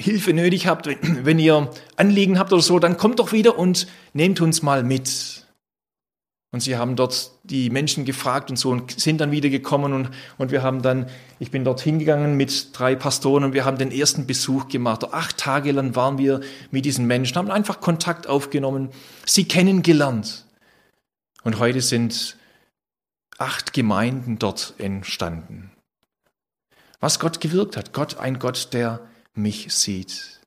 [0.01, 4.41] Hilfe nötig habt, wenn ihr Anliegen habt oder so, dann kommt doch wieder und nehmt
[4.41, 5.47] uns mal mit.
[6.53, 10.11] Und sie haben dort die Menschen gefragt und so und sind dann wieder gekommen und,
[10.37, 11.09] und wir haben dann,
[11.39, 15.15] ich bin dort hingegangen mit drei Pastoren und wir haben den ersten Besuch gemacht.
[15.15, 16.41] Acht Tage lang waren wir
[16.73, 18.89] mit diesen Menschen, haben einfach Kontakt aufgenommen,
[19.27, 20.45] sie kennengelernt.
[21.45, 22.37] Und heute sind
[23.39, 25.71] acht Gemeinden dort entstanden.
[26.99, 29.01] Was Gott gewirkt hat, Gott, ein Gott, der
[29.35, 30.41] mich sieht.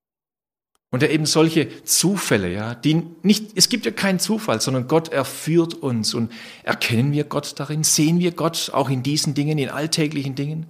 [0.94, 5.10] Und er eben solche Zufälle, ja, die nicht, es gibt ja keinen Zufall, sondern Gott
[5.10, 9.70] erführt uns und erkennen wir Gott darin, sehen wir Gott auch in diesen Dingen, in
[9.70, 10.68] alltäglichen Dingen.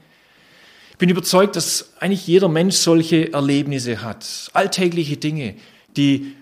[0.91, 5.56] Ich bin überzeugt, dass eigentlich jeder Mensch solche Erlebnisse hat, alltägliche Dinge,
[5.97, 6.38] die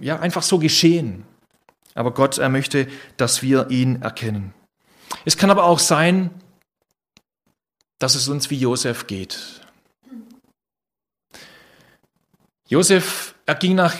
[0.00, 1.24] ja einfach so geschehen.
[1.94, 2.86] Aber Gott, er möchte,
[3.18, 4.54] dass wir ihn erkennen.
[5.26, 6.30] Es kann aber auch sein,
[7.98, 9.60] dass es uns wie Josef geht.
[12.68, 13.94] Josef, er ging nach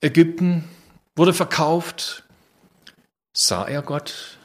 [0.00, 0.64] Ägypten,
[1.16, 2.24] wurde verkauft.
[3.34, 4.38] Sah er Gott?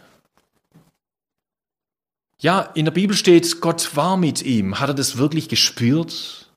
[2.40, 4.80] Ja, in der Bibel steht, Gott war mit ihm.
[4.80, 6.50] Hat er das wirklich gespürt?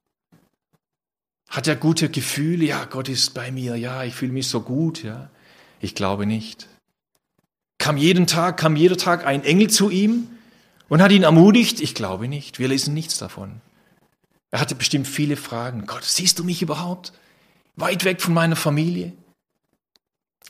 [1.48, 2.66] Hat er gute Gefühle?
[2.66, 3.74] Ja, Gott ist bei mir.
[3.76, 5.02] Ja, ich fühle mich so gut.
[5.02, 5.30] Ja,
[5.80, 6.68] ich glaube nicht.
[7.78, 10.28] Kam jeden Tag, kam jeder Tag ein Engel zu ihm
[10.88, 11.80] und hat ihn ermutigt?
[11.80, 12.60] Ich glaube nicht.
[12.60, 13.60] Wir lesen nichts davon.
[14.50, 15.86] Er hatte bestimmt viele Fragen.
[15.86, 17.12] Gott, siehst du mich überhaupt?
[17.76, 19.12] Weit weg von meiner Familie?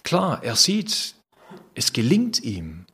[0.02, 1.14] Klar, er sieht,
[1.74, 2.86] es gelingt ihm.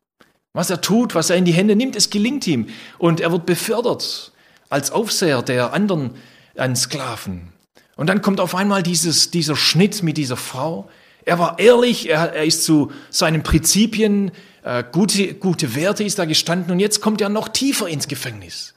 [0.53, 2.69] Was er tut, was er in die Hände nimmt, es gelingt ihm.
[2.99, 4.33] Und er wird befördert
[4.69, 6.12] als Aufseher der anderen
[6.57, 7.53] an Sklaven.
[7.97, 10.88] Und dann kommt auf einmal dieses, dieser Schnitt mit dieser Frau.
[11.25, 16.25] Er war ehrlich, er, er ist zu seinen Prinzipien, äh, gute, gute Werte ist da
[16.25, 18.75] gestanden und jetzt kommt er noch tiefer ins Gefängnis.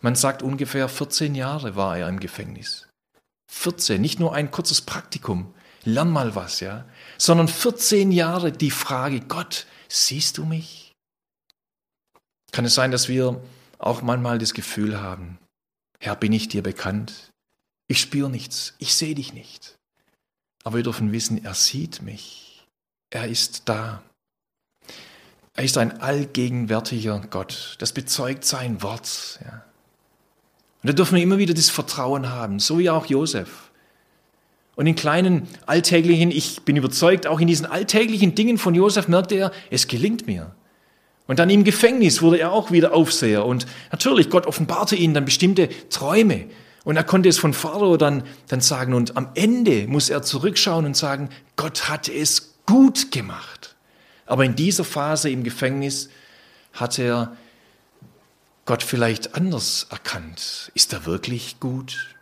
[0.00, 2.88] Man sagt ungefähr 14 Jahre war er im Gefängnis.
[3.50, 6.84] 14, nicht nur ein kurzes Praktikum, lern mal was, ja,
[7.18, 10.92] sondern 14 Jahre die Frage, Gott, siehst du mich?
[12.52, 13.42] Kann es sein, dass wir
[13.78, 15.38] auch manchmal das Gefühl haben,
[15.98, 17.30] Herr, bin ich dir bekannt?
[17.88, 19.76] Ich spüre nichts, ich sehe dich nicht.
[20.64, 22.66] Aber wir dürfen wissen, er sieht mich.
[23.10, 24.02] Er ist da.
[25.54, 27.76] Er ist ein allgegenwärtiger Gott.
[27.80, 29.40] Das bezeugt sein Wort.
[29.44, 29.64] Ja.
[30.82, 33.70] Und da dürfen wir immer wieder das Vertrauen haben, so wie auch Josef.
[34.76, 39.34] Und in kleinen alltäglichen, ich bin überzeugt, auch in diesen alltäglichen Dingen von Josef merkte
[39.34, 40.54] er, es gelingt mir.
[41.26, 43.44] Und dann im Gefängnis wurde er auch wieder Aufseher.
[43.44, 46.46] Und natürlich, Gott offenbarte ihnen dann bestimmte Träume.
[46.82, 48.94] Und er konnte es von Pharao dann, dann sagen.
[48.94, 53.76] Und am Ende muss er zurückschauen und sagen, Gott hat es gut gemacht.
[54.26, 56.08] Aber in dieser Phase im Gefängnis
[56.72, 57.36] hat er
[58.64, 60.70] Gott vielleicht anders erkannt.
[60.74, 62.16] Ist er wirklich gut?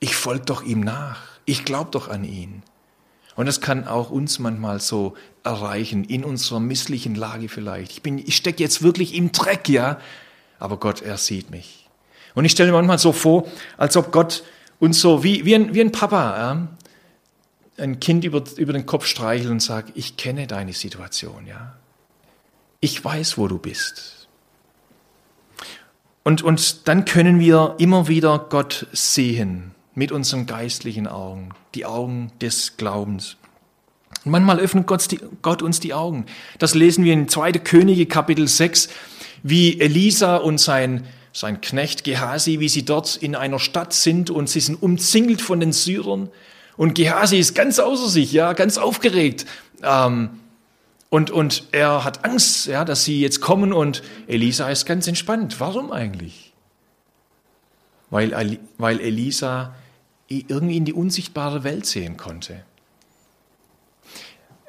[0.00, 1.22] Ich folge doch ihm nach.
[1.44, 2.62] Ich glaube doch an ihn.
[3.36, 8.06] Und das kann auch uns manchmal so erreichen, in unserer misslichen Lage vielleicht.
[8.06, 9.98] Ich, ich stecke jetzt wirklich im Dreck, ja,
[10.58, 11.88] aber Gott, er sieht mich.
[12.34, 13.46] Und ich stelle mir manchmal so vor,
[13.76, 14.44] als ob Gott
[14.78, 16.68] uns so wie, wie, ein, wie ein Papa ja,
[17.76, 21.76] ein Kind über, über den Kopf streichelt und sagt, ich kenne deine Situation, ja.
[22.80, 24.23] Ich weiß, wo du bist.
[26.24, 32.32] Und, und dann können wir immer wieder Gott sehen mit unseren geistlichen Augen, die Augen
[32.40, 33.36] des Glaubens.
[34.24, 36.24] Und manchmal öffnet Gott, die, Gott uns die Augen.
[36.58, 37.52] Das lesen wir in 2.
[37.52, 38.88] Könige Kapitel 6,
[39.42, 44.48] wie Elisa und sein, sein Knecht Gehasi, wie sie dort in einer Stadt sind und
[44.48, 46.30] sie sind umzingelt von den Syrern.
[46.78, 49.44] Und Gehasi ist ganz außer sich, ja, ganz aufgeregt.
[49.82, 50.30] Ähm,
[51.14, 55.60] und, und er hat Angst, ja, dass sie jetzt kommen und Elisa ist ganz entspannt.
[55.60, 56.52] Warum eigentlich?
[58.10, 59.76] Weil, weil Elisa
[60.26, 62.64] irgendwie in die unsichtbare Welt sehen konnte.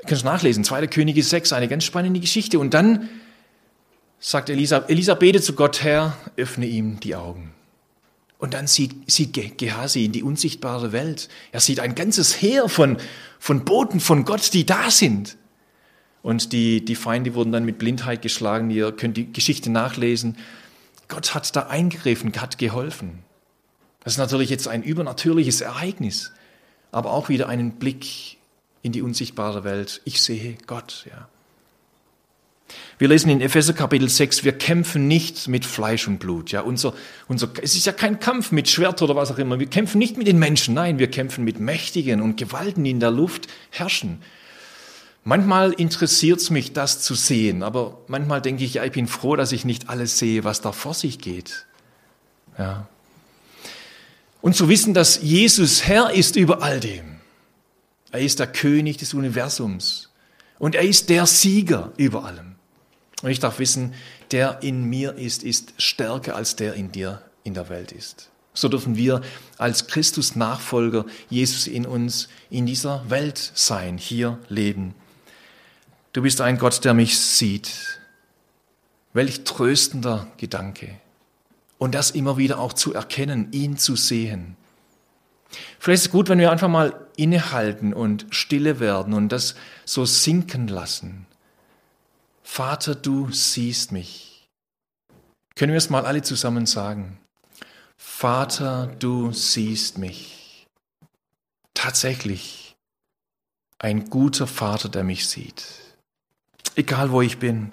[0.03, 0.85] Du kannst nachlesen, 2.
[0.85, 2.59] Könige 6, eine ganz spannende Geschichte.
[2.59, 3.09] Und dann
[4.19, 7.55] sagt Elisa, Elisa betet zu Gott, Herr, öffne ihm die Augen.
[8.37, 11.27] Und dann sieht, sieht Gehasi in die unsichtbare Welt.
[11.51, 12.97] Er sieht ein ganzes Heer von,
[13.39, 15.37] von Boten von Gott, die da sind.
[16.25, 18.71] Und die, die Feinde wurden dann mit Blindheit geschlagen.
[18.71, 20.37] Ihr könnt die Geschichte nachlesen.
[21.07, 23.19] Gott hat da eingegriffen, hat geholfen.
[24.03, 26.31] Das ist natürlich jetzt ein übernatürliches Ereignis,
[26.91, 28.37] aber auch wieder einen Blick
[28.81, 30.01] in die unsichtbare Welt.
[30.03, 31.29] Ich sehe Gott, ja.
[32.97, 36.51] Wir lesen in Epheser Kapitel 6, wir kämpfen nicht mit Fleisch und Blut.
[36.51, 36.95] Ja, unser,
[37.27, 39.59] unser, es ist ja kein Kampf mit Schwert oder was auch immer.
[39.59, 42.99] Wir kämpfen nicht mit den Menschen, nein, wir kämpfen mit Mächtigen und Gewalten, die in
[42.99, 44.23] der Luft herrschen.
[45.27, 49.35] Manchmal interessiert es mich, das zu sehen, aber manchmal denke ich, ja, ich bin froh,
[49.35, 51.65] dass ich nicht alles sehe, was da vor sich geht.
[52.59, 52.87] Ja.
[54.41, 57.15] Und zu wissen, dass Jesus Herr ist über all dem.
[58.11, 60.11] Er ist der König des Universums.
[60.59, 62.55] Und er ist der Sieger über allem.
[63.23, 63.95] Und ich darf wissen,
[64.29, 68.29] der in mir ist, ist stärker als der in dir in der Welt ist.
[68.53, 69.21] So dürfen wir
[69.57, 74.93] als Christus-Nachfolger Jesus in uns in dieser Welt sein, hier leben.
[76.15, 77.99] Du bist ein Gott, der mich sieht.
[79.11, 80.97] Welch tröstender Gedanke.
[81.77, 84.55] Und das immer wieder auch zu erkennen, ihn zu sehen.
[85.77, 90.05] Vielleicht ist es gut, wenn wir einfach mal innehalten und stille werden und das so
[90.05, 91.27] sinken lassen.
[92.43, 94.47] Vater, du siehst mich.
[95.53, 97.19] Können wir es mal alle zusammen sagen?
[97.97, 100.65] Vater, du siehst mich.
[101.73, 102.77] Tatsächlich
[103.79, 105.84] ein guter Vater, der mich sieht.
[106.75, 107.71] Egal wo ich bin.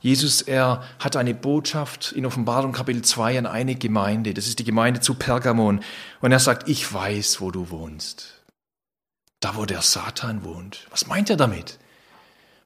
[0.00, 4.34] Jesus, er hat eine Botschaft in Offenbarung Kapitel 2 an eine Gemeinde.
[4.34, 5.80] Das ist die Gemeinde zu Pergamon.
[6.20, 8.42] Und er sagt, ich weiß, wo du wohnst.
[9.40, 10.86] Da, wo der Satan wohnt.
[10.90, 11.78] Was meint er damit?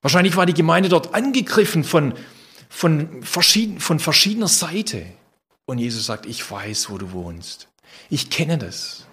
[0.03, 2.15] Wahrscheinlich war die Gemeinde dort angegriffen von,
[2.69, 5.07] von, verschieden, von verschiedener Seite.
[5.65, 7.69] Und Jesus sagt, ich weiß, wo du wohnst.
[8.11, 9.07] Ich kenne das.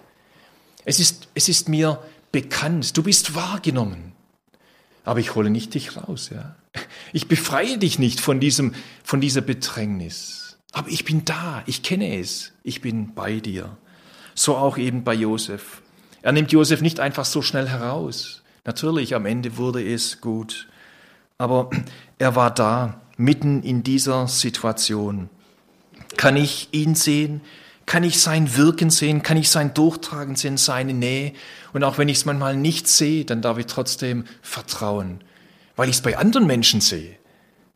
[0.84, 2.96] Es ist, es ist mir bekannt.
[2.96, 4.15] Du bist wahrgenommen
[5.06, 6.30] aber ich hole nicht dich raus.
[6.34, 6.56] Ja?
[7.12, 10.58] Ich befreie dich nicht von, diesem, von dieser Bedrängnis.
[10.72, 13.78] Aber ich bin da, ich kenne es, ich bin bei dir.
[14.34, 15.80] So auch eben bei Josef.
[16.22, 18.42] Er nimmt Josef nicht einfach so schnell heraus.
[18.64, 20.66] Natürlich, am Ende wurde es gut.
[21.38, 21.70] Aber
[22.18, 25.30] er war da, mitten in dieser Situation.
[26.16, 27.42] Kann ich ihn sehen?
[27.86, 31.32] Kann ich sein Wirken sehen, kann ich sein Durchtragen sehen, seine Nähe.
[31.72, 35.20] Und auch wenn ich es manchmal nicht sehe, dann darf ich trotzdem vertrauen,
[35.76, 37.16] weil ich es bei anderen Menschen sehe.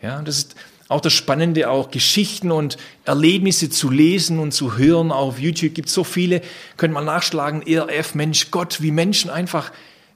[0.03, 0.57] Ja, das ist
[0.89, 5.13] auch das Spannende, auch Geschichten und Erlebnisse zu lesen und zu hören.
[5.13, 6.43] Auf YouTube gibt es so viele,
[6.77, 9.71] können mal nachschlagen, ERF, Mensch, Gott, wie Menschen einfach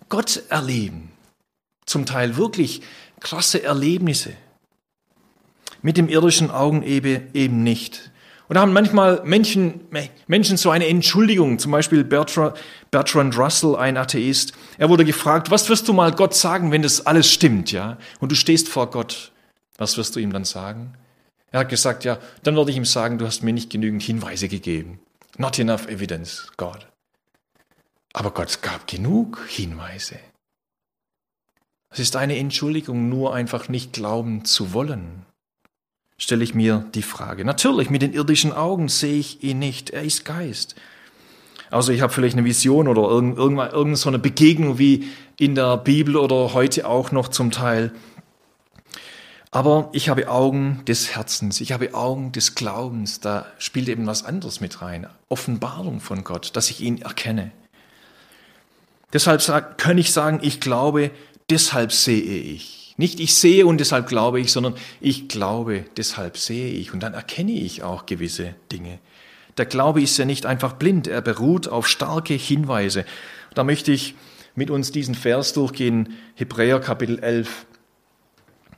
[0.08, 1.12] Gott erleben.
[1.86, 2.82] Zum Teil wirklich
[3.20, 4.32] krasse Erlebnisse.
[5.82, 8.10] Mit dem irdischen Augen eben nicht.
[8.54, 9.80] Und da haben manchmal Menschen,
[10.28, 12.56] Menschen so eine Entschuldigung, zum Beispiel Bertrand,
[12.92, 14.52] Bertrand Russell, ein Atheist.
[14.78, 17.98] Er wurde gefragt, was wirst du mal Gott sagen, wenn das alles stimmt, ja?
[18.20, 19.32] Und du stehst vor Gott.
[19.76, 20.94] Was wirst du ihm dann sagen?
[21.50, 24.46] Er hat gesagt, ja, dann würde ich ihm sagen, du hast mir nicht genügend Hinweise
[24.46, 25.00] gegeben.
[25.36, 26.86] Not enough evidence, God.
[28.12, 30.20] Aber Gott gab genug Hinweise.
[31.90, 35.26] Es ist eine Entschuldigung, nur einfach nicht glauben zu wollen
[36.18, 37.44] stelle ich mir die Frage.
[37.44, 39.90] Natürlich, mit den irdischen Augen sehe ich ihn nicht.
[39.90, 40.74] Er ist Geist.
[41.70, 45.76] Also ich habe vielleicht eine Vision oder irgendwann irgendeine so eine Begegnung wie in der
[45.76, 47.92] Bibel oder heute auch noch zum Teil.
[49.50, 54.24] Aber ich habe Augen des Herzens, ich habe Augen des Glaubens, da spielt eben was
[54.24, 55.06] anderes mit rein.
[55.28, 57.52] Offenbarung von Gott, dass ich ihn erkenne.
[59.12, 61.12] Deshalb kann ich sagen, ich glaube,
[61.50, 62.83] deshalb sehe ich.
[62.96, 67.14] Nicht ich sehe und deshalb glaube ich, sondern ich glaube, deshalb sehe ich und dann
[67.14, 68.98] erkenne ich auch gewisse Dinge.
[69.56, 73.04] Der Glaube ist ja nicht einfach blind, er beruht auf starke Hinweise.
[73.54, 74.14] Da möchte ich
[74.54, 77.66] mit uns diesen Vers durchgehen, Hebräer Kapitel 11.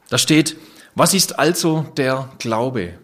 [0.09, 0.57] Da steht,
[0.95, 2.95] was ist also der Glaube?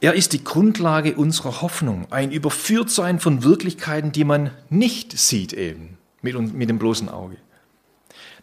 [0.00, 5.98] Er ist die Grundlage unserer Hoffnung, ein Überführtsein von Wirklichkeiten, die man nicht sieht eben
[6.22, 7.36] mit, mit dem bloßen Auge.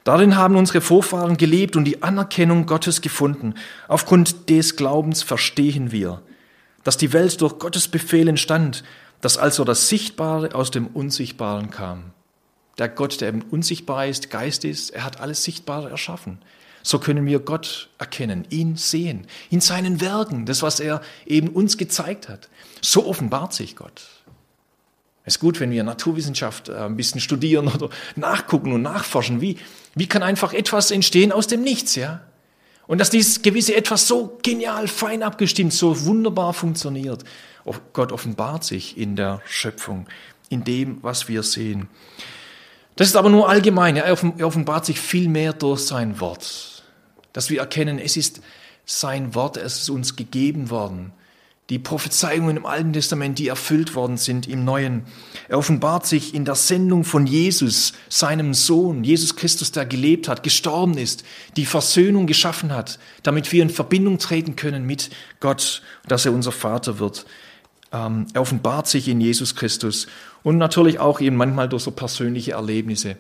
[0.04, 3.56] Darin haben unsere Vorfahren gelebt und die Anerkennung Gottes gefunden.
[3.88, 6.22] Aufgrund des Glaubens verstehen wir,
[6.84, 8.84] dass die Welt durch Gottes Befehl entstand,
[9.22, 12.12] dass also das Sichtbare aus dem Unsichtbaren kam.
[12.78, 16.40] Der Gott, der eben unsichtbar ist, Geist ist, er hat alles Sichtbare erschaffen.
[16.82, 21.78] So können wir Gott erkennen, ihn sehen, in seinen Werken, das, was er eben uns
[21.78, 22.48] gezeigt hat.
[22.82, 24.04] So offenbart sich Gott.
[25.26, 29.42] Es ist gut, wenn wir Naturwissenschaft äh, ein bisschen studieren oder nachgucken und nachforschen.
[29.42, 29.58] Wie,
[29.96, 32.22] wie kann einfach etwas entstehen aus dem Nichts, ja?
[32.88, 37.24] Und dass dieses gewisse etwas so genial, fein abgestimmt, so wunderbar funktioniert.
[37.94, 40.08] Gott offenbart sich in der Schöpfung,
[40.50, 41.88] in dem, was wir sehen.
[42.96, 43.96] Das ist aber nur allgemein.
[43.96, 46.84] Er offenbart sich viel mehr durch sein Wort.
[47.32, 48.42] Dass wir erkennen, es ist
[48.86, 51.14] sein Wort, es ist uns gegeben worden
[51.70, 55.04] die Prophezeiungen im Alten Testament, die erfüllt worden sind im Neuen.
[55.48, 60.42] Er offenbart sich in der Sendung von Jesus, seinem Sohn, Jesus Christus, der gelebt hat,
[60.42, 61.24] gestorben ist,
[61.58, 66.52] die Versöhnung geschaffen hat, damit wir in Verbindung treten können mit Gott, dass er unser
[66.52, 67.26] Vater wird.
[67.92, 70.08] Ähm, er offenbart sich in Jesus Christus
[70.42, 73.18] und natürlich auch eben manchmal durch so persönliche Erlebnisse,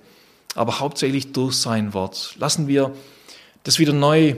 [0.56, 2.36] aber hauptsächlich durch sein Wort.
[2.39, 2.93] Lassen wir
[3.64, 4.36] das wieder neu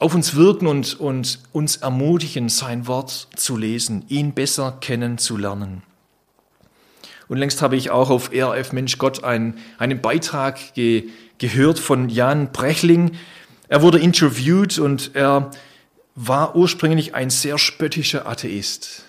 [0.00, 5.82] auf uns wirken und, und uns ermutigen, sein Wort zu lesen, ihn besser kennenzulernen.
[7.28, 12.08] Und längst habe ich auch auf RF Mensch Gott einen, einen Beitrag ge, gehört von
[12.08, 13.12] Jan Brechling.
[13.68, 15.50] Er wurde interviewt und er
[16.16, 19.04] war ursprünglich ein sehr spöttischer Atheist.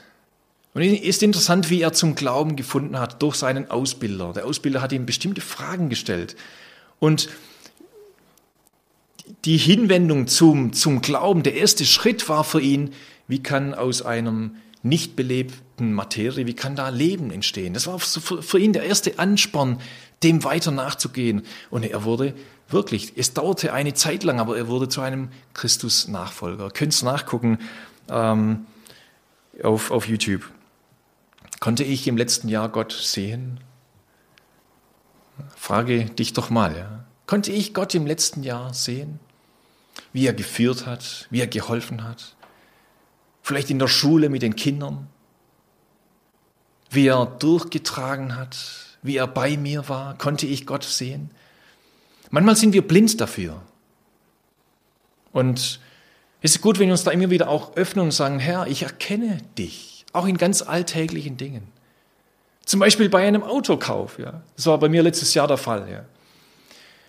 [0.74, 4.34] Und es ist interessant, wie er zum Glauben gefunden hat durch seinen Ausbilder.
[4.34, 6.36] Der Ausbilder hat ihm bestimmte Fragen gestellt.
[7.00, 7.30] Und
[9.46, 12.94] die Hinwendung zum, zum Glauben, der erste Schritt war für ihn,
[13.28, 17.74] wie kann aus einem nicht belebten Materie, wie kann da Leben entstehen?
[17.74, 19.80] Das war für ihn der erste Ansporn,
[20.24, 21.44] dem weiter nachzugehen.
[21.70, 22.34] Und er wurde
[22.70, 26.70] wirklich, es dauerte eine Zeit lang, aber er wurde zu einem Christus-Nachfolger.
[26.72, 27.60] Könnt ihr nachgucken
[28.10, 28.66] ähm,
[29.64, 30.50] auf, auf YouTube.
[31.60, 33.60] Konnte ich im letzten Jahr Gott sehen?
[35.56, 36.76] Frage dich doch mal.
[36.76, 37.01] Ja.
[37.32, 39.22] Konnte ich Gott im letzten Jahr sehen?
[40.12, 42.36] Wie er geführt hat, wie er geholfen hat?
[43.42, 45.08] Vielleicht in der Schule mit den Kindern?
[46.90, 48.58] Wie er durchgetragen hat?
[49.02, 50.18] Wie er bei mir war?
[50.18, 51.32] Konnte ich Gott sehen?
[52.32, 53.62] Manchmal sind wir blind dafür.
[55.32, 55.80] Und
[56.42, 58.84] es ist gut, wenn wir uns da immer wieder auch öffnen und sagen, Herr, ich
[58.84, 60.06] erkenne dich.
[60.12, 61.70] Auch in ganz alltäglichen Dingen.
[62.66, 64.20] Zum Beispiel bei einem Autokauf.
[64.20, 64.42] Ja.
[64.58, 65.90] Das war bei mir letztes Jahr der Fall.
[65.90, 66.04] Ja.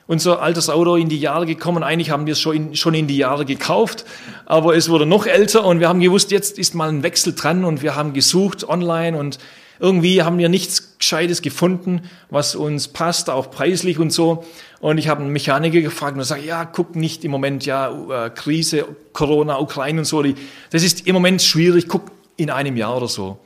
[0.07, 1.83] Unser altes Auto in die Jahre gekommen.
[1.83, 4.05] Eigentlich haben wir es schon in, schon in die Jahre gekauft,
[4.47, 7.65] aber es wurde noch älter und wir haben gewusst, jetzt ist mal ein Wechsel dran
[7.65, 9.39] und wir haben gesucht online und
[9.83, 14.45] irgendwie haben wir nichts Gescheites gefunden, was uns passt, auch preislich und so.
[14.81, 18.27] Und ich habe einen Mechaniker gefragt und er sagt, ja, guck nicht im Moment, ja,
[18.27, 20.23] äh, Krise, Corona, Ukraine und so.
[20.71, 23.41] Das ist im Moment schwierig, guck in einem Jahr oder so.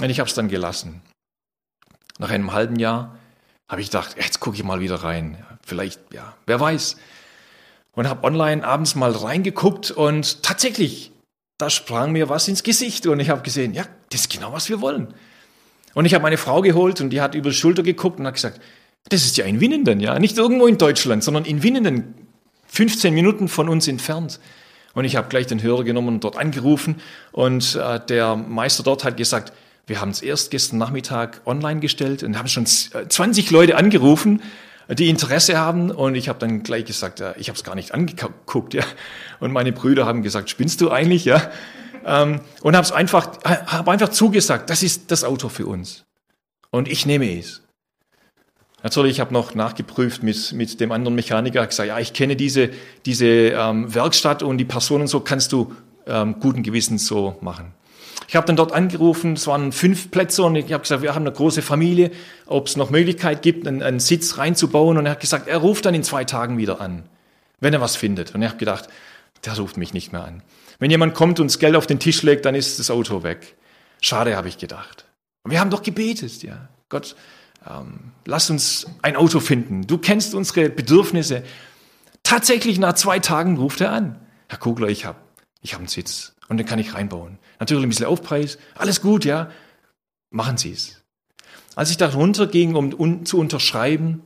[0.00, 1.02] Und ich habe es dann gelassen.
[2.18, 3.16] Nach einem halben Jahr
[3.68, 5.36] habe ich gedacht, jetzt gucke ich mal wieder rein.
[5.66, 6.96] Vielleicht, ja, wer weiß.
[7.92, 11.10] Und habe online abends mal reingeguckt und tatsächlich,
[11.58, 14.68] da sprang mir was ins Gesicht und ich habe gesehen, ja, das ist genau, was
[14.68, 15.12] wir wollen.
[15.94, 18.34] Und ich habe meine Frau geholt und die hat über die Schulter geguckt und hat
[18.34, 18.60] gesagt,
[19.08, 22.14] das ist ja in Winnenden, ja, nicht irgendwo in Deutschland, sondern in Winnenden,
[22.68, 24.38] 15 Minuten von uns entfernt.
[24.94, 27.00] Und ich habe gleich den Hörer genommen und dort angerufen.
[27.32, 29.52] Und äh, der Meister dort hat gesagt,
[29.86, 34.42] wir haben es erst gestern Nachmittag online gestellt und haben schon 20 Leute angerufen,
[34.88, 35.90] die Interesse haben.
[35.90, 38.74] Und ich habe dann gleich gesagt, ja, ich habe es gar nicht angeguckt.
[38.74, 38.84] Ja.
[39.40, 41.24] Und meine Brüder haben gesagt, spinnst du eigentlich?
[41.24, 41.50] Ja.
[42.04, 46.04] Ähm, und habe einfach, hab einfach zugesagt, das ist das Auto für uns.
[46.70, 47.62] Und ich nehme es.
[48.82, 52.70] Natürlich, ich habe noch nachgeprüft mit, mit dem anderen Mechaniker, gesagt, ja, ich kenne diese,
[53.04, 55.74] diese ähm, Werkstatt und die Personen so kannst du
[56.06, 57.72] ähm, guten Gewissens so machen.
[58.28, 61.22] Ich habe dann dort angerufen, es waren fünf Plätze und ich habe gesagt, wir haben
[61.22, 62.10] eine große Familie,
[62.46, 64.98] ob es noch Möglichkeit gibt, einen, einen Sitz reinzubauen.
[64.98, 67.04] Und er hat gesagt, er ruft dann in zwei Tagen wieder an,
[67.60, 68.34] wenn er was findet.
[68.34, 68.88] Und ich habe gedacht,
[69.44, 70.42] der ruft mich nicht mehr an.
[70.78, 73.54] Wenn jemand kommt und das Geld auf den Tisch legt, dann ist das Auto weg.
[74.00, 75.06] Schade, habe ich gedacht.
[75.42, 76.68] Und wir haben doch gebetet, ja.
[76.88, 77.16] Gott,
[77.68, 79.86] ähm, lass uns ein Auto finden.
[79.86, 81.42] Du kennst unsere Bedürfnisse.
[82.22, 84.20] Tatsächlich nach zwei Tagen ruft er an.
[84.48, 85.18] Herr Kugler, ich habe
[85.62, 87.38] ich hab einen Sitz und den kann ich reinbauen.
[87.58, 88.58] Natürlich ein bisschen Aufpreis.
[88.74, 89.50] Alles gut, ja.
[90.30, 91.02] Machen Sie es.
[91.74, 94.22] Als ich da runterging, um zu unterschreiben,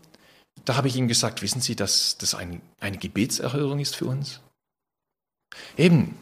[0.65, 4.41] da habe ich ihm gesagt, wissen Sie, dass das ein, eine Gebetserhörung ist für uns?
[5.77, 6.17] Eben,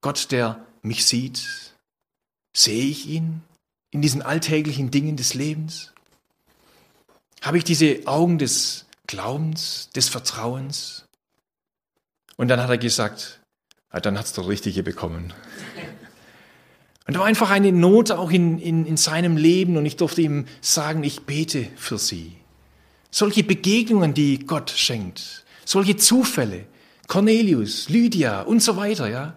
[0.00, 1.74] Gott, der mich sieht,
[2.54, 3.42] sehe ich ihn
[3.90, 5.92] in diesen alltäglichen Dingen des Lebens?
[7.42, 11.06] Habe ich diese Augen des Glaubens, des Vertrauens?
[12.36, 13.40] Und dann hat er gesagt,
[13.96, 15.32] ja, dann hat's der Richtige bekommen.
[17.06, 20.20] Und da war einfach eine Not auch in, in, in seinem Leben und ich durfte
[20.20, 22.36] ihm sagen, ich bete für sie.
[23.10, 26.66] Solche Begegnungen, die Gott schenkt, solche Zufälle,
[27.06, 29.34] Cornelius, Lydia und so weiter, ja,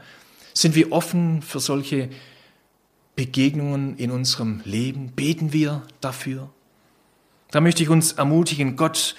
[0.54, 2.10] sind wir offen für solche
[3.16, 5.14] Begegnungen in unserem Leben?
[5.14, 6.50] Beten wir dafür?
[7.52, 9.16] Da möchte ich uns ermutigen, Gott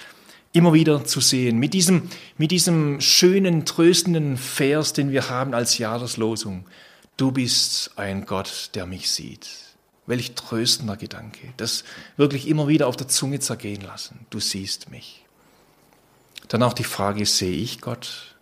[0.53, 5.77] immer wieder zu sehen, mit diesem, mit diesem schönen, tröstenden Vers, den wir haben als
[5.77, 6.65] Jahreslosung.
[7.17, 9.47] Du bist ein Gott, der mich sieht.
[10.07, 11.53] Welch tröstender Gedanke.
[11.57, 11.83] Das
[12.17, 14.25] wirklich immer wieder auf der Zunge zergehen lassen.
[14.29, 15.25] Du siehst mich.
[16.47, 18.35] Dann auch die Frage, sehe ich Gott?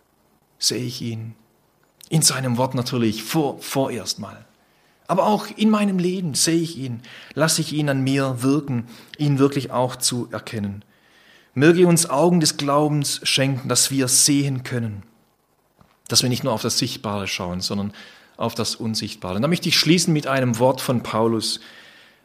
[0.58, 1.34] Sehe ich ihn?
[2.08, 4.44] In seinem Wort natürlich vor, vorerst mal.
[5.06, 7.02] Aber auch in meinem Leben sehe ich ihn,
[7.34, 8.86] lasse ich ihn an mir wirken,
[9.18, 10.84] ihn wirklich auch zu erkennen.
[11.60, 15.04] Möge uns Augen des Glaubens schenken, dass wir sehen können,
[16.08, 17.92] dass wir nicht nur auf das Sichtbare schauen, sondern
[18.36, 19.36] auf das Unsichtbare.
[19.36, 21.60] Und da möchte ich schließen mit einem Wort von Paulus.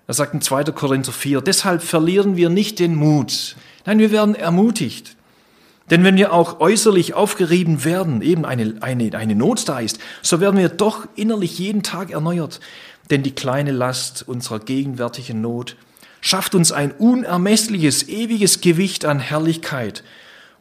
[0.07, 0.63] Er sagt in 2.
[0.65, 3.57] Korinther 4, deshalb verlieren wir nicht den Mut.
[3.85, 5.15] Nein, wir werden ermutigt.
[5.89, 10.39] Denn wenn wir auch äußerlich aufgerieben werden, eben eine, eine, eine Not da ist, so
[10.39, 12.59] werden wir doch innerlich jeden Tag erneuert.
[13.11, 15.75] Denn die kleine Last unserer gegenwärtigen Not
[16.25, 20.03] schafft uns ein unermessliches, ewiges Gewicht an Herrlichkeit,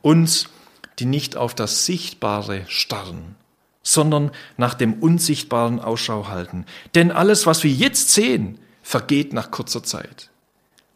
[0.02, 0.50] uns,
[0.98, 3.34] die nicht auf das Sichtbare starren,
[3.82, 6.66] sondern nach dem Unsichtbaren Ausschau halten.
[6.94, 10.28] Denn alles, was wir jetzt sehen, vergeht nach kurzer Zeit.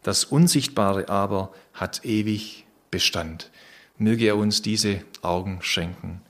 [0.03, 3.51] Das Unsichtbare aber hat ewig Bestand.
[3.97, 6.21] Möge er uns diese Augen schenken.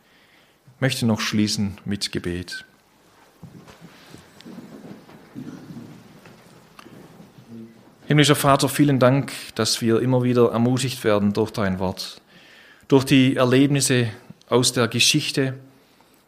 [0.77, 2.65] Ich möchte noch schließen mit Gebet.
[8.09, 12.23] Himmlischer Vater, vielen Dank, dass wir immer wieder ermutigt werden durch dein Wort,
[12.89, 14.09] durch die Erlebnisse
[14.49, 15.59] aus der Geschichte,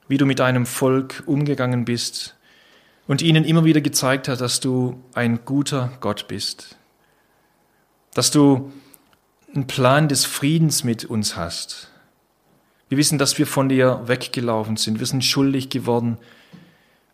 [0.07, 2.37] wie du mit deinem Volk umgegangen bist
[3.07, 6.77] und ihnen immer wieder gezeigt hast, dass du ein guter Gott bist,
[8.13, 8.71] dass du
[9.55, 11.91] einen Plan des Friedens mit uns hast.
[12.91, 16.19] Wir wissen, dass wir von dir weggelaufen sind, wir sind schuldig geworden,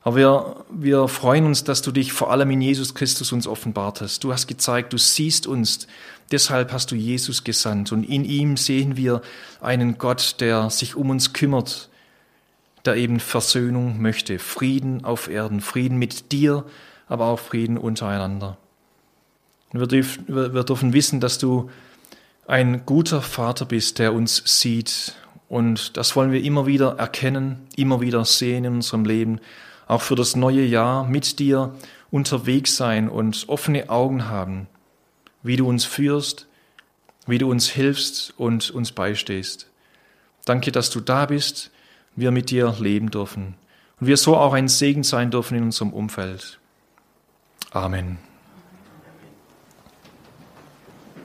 [0.06, 4.00] aber wir, wir freuen uns, dass du dich vor allem in Jesus Christus uns offenbart
[4.00, 4.22] hast.
[4.22, 5.88] Du hast gezeigt, du siehst uns.
[6.30, 7.90] Deshalb hast du Jesus gesandt.
[7.90, 9.20] Und in ihm sehen wir
[9.60, 11.88] einen Gott, der sich um uns kümmert,
[12.84, 14.38] der eben Versöhnung möchte.
[14.38, 16.64] Frieden auf Erden, Frieden mit dir,
[17.08, 18.58] aber auch Frieden untereinander.
[19.72, 21.68] Und wir, dürfen, wir dürfen wissen, dass du
[22.46, 25.16] ein guter Vater bist, der uns sieht.
[25.48, 29.40] Und das wollen wir immer wieder erkennen, immer wieder sehen in unserem Leben
[29.86, 31.74] auch für das neue Jahr mit dir
[32.10, 34.66] unterwegs sein und offene Augen haben,
[35.42, 36.46] wie du uns führst,
[37.26, 39.68] wie du uns hilfst und uns beistehst.
[40.44, 41.70] Danke, dass du da bist,
[42.14, 43.54] wir mit dir leben dürfen
[44.00, 46.58] und wir so auch ein Segen sein dürfen in unserem Umfeld.
[47.70, 48.25] Amen.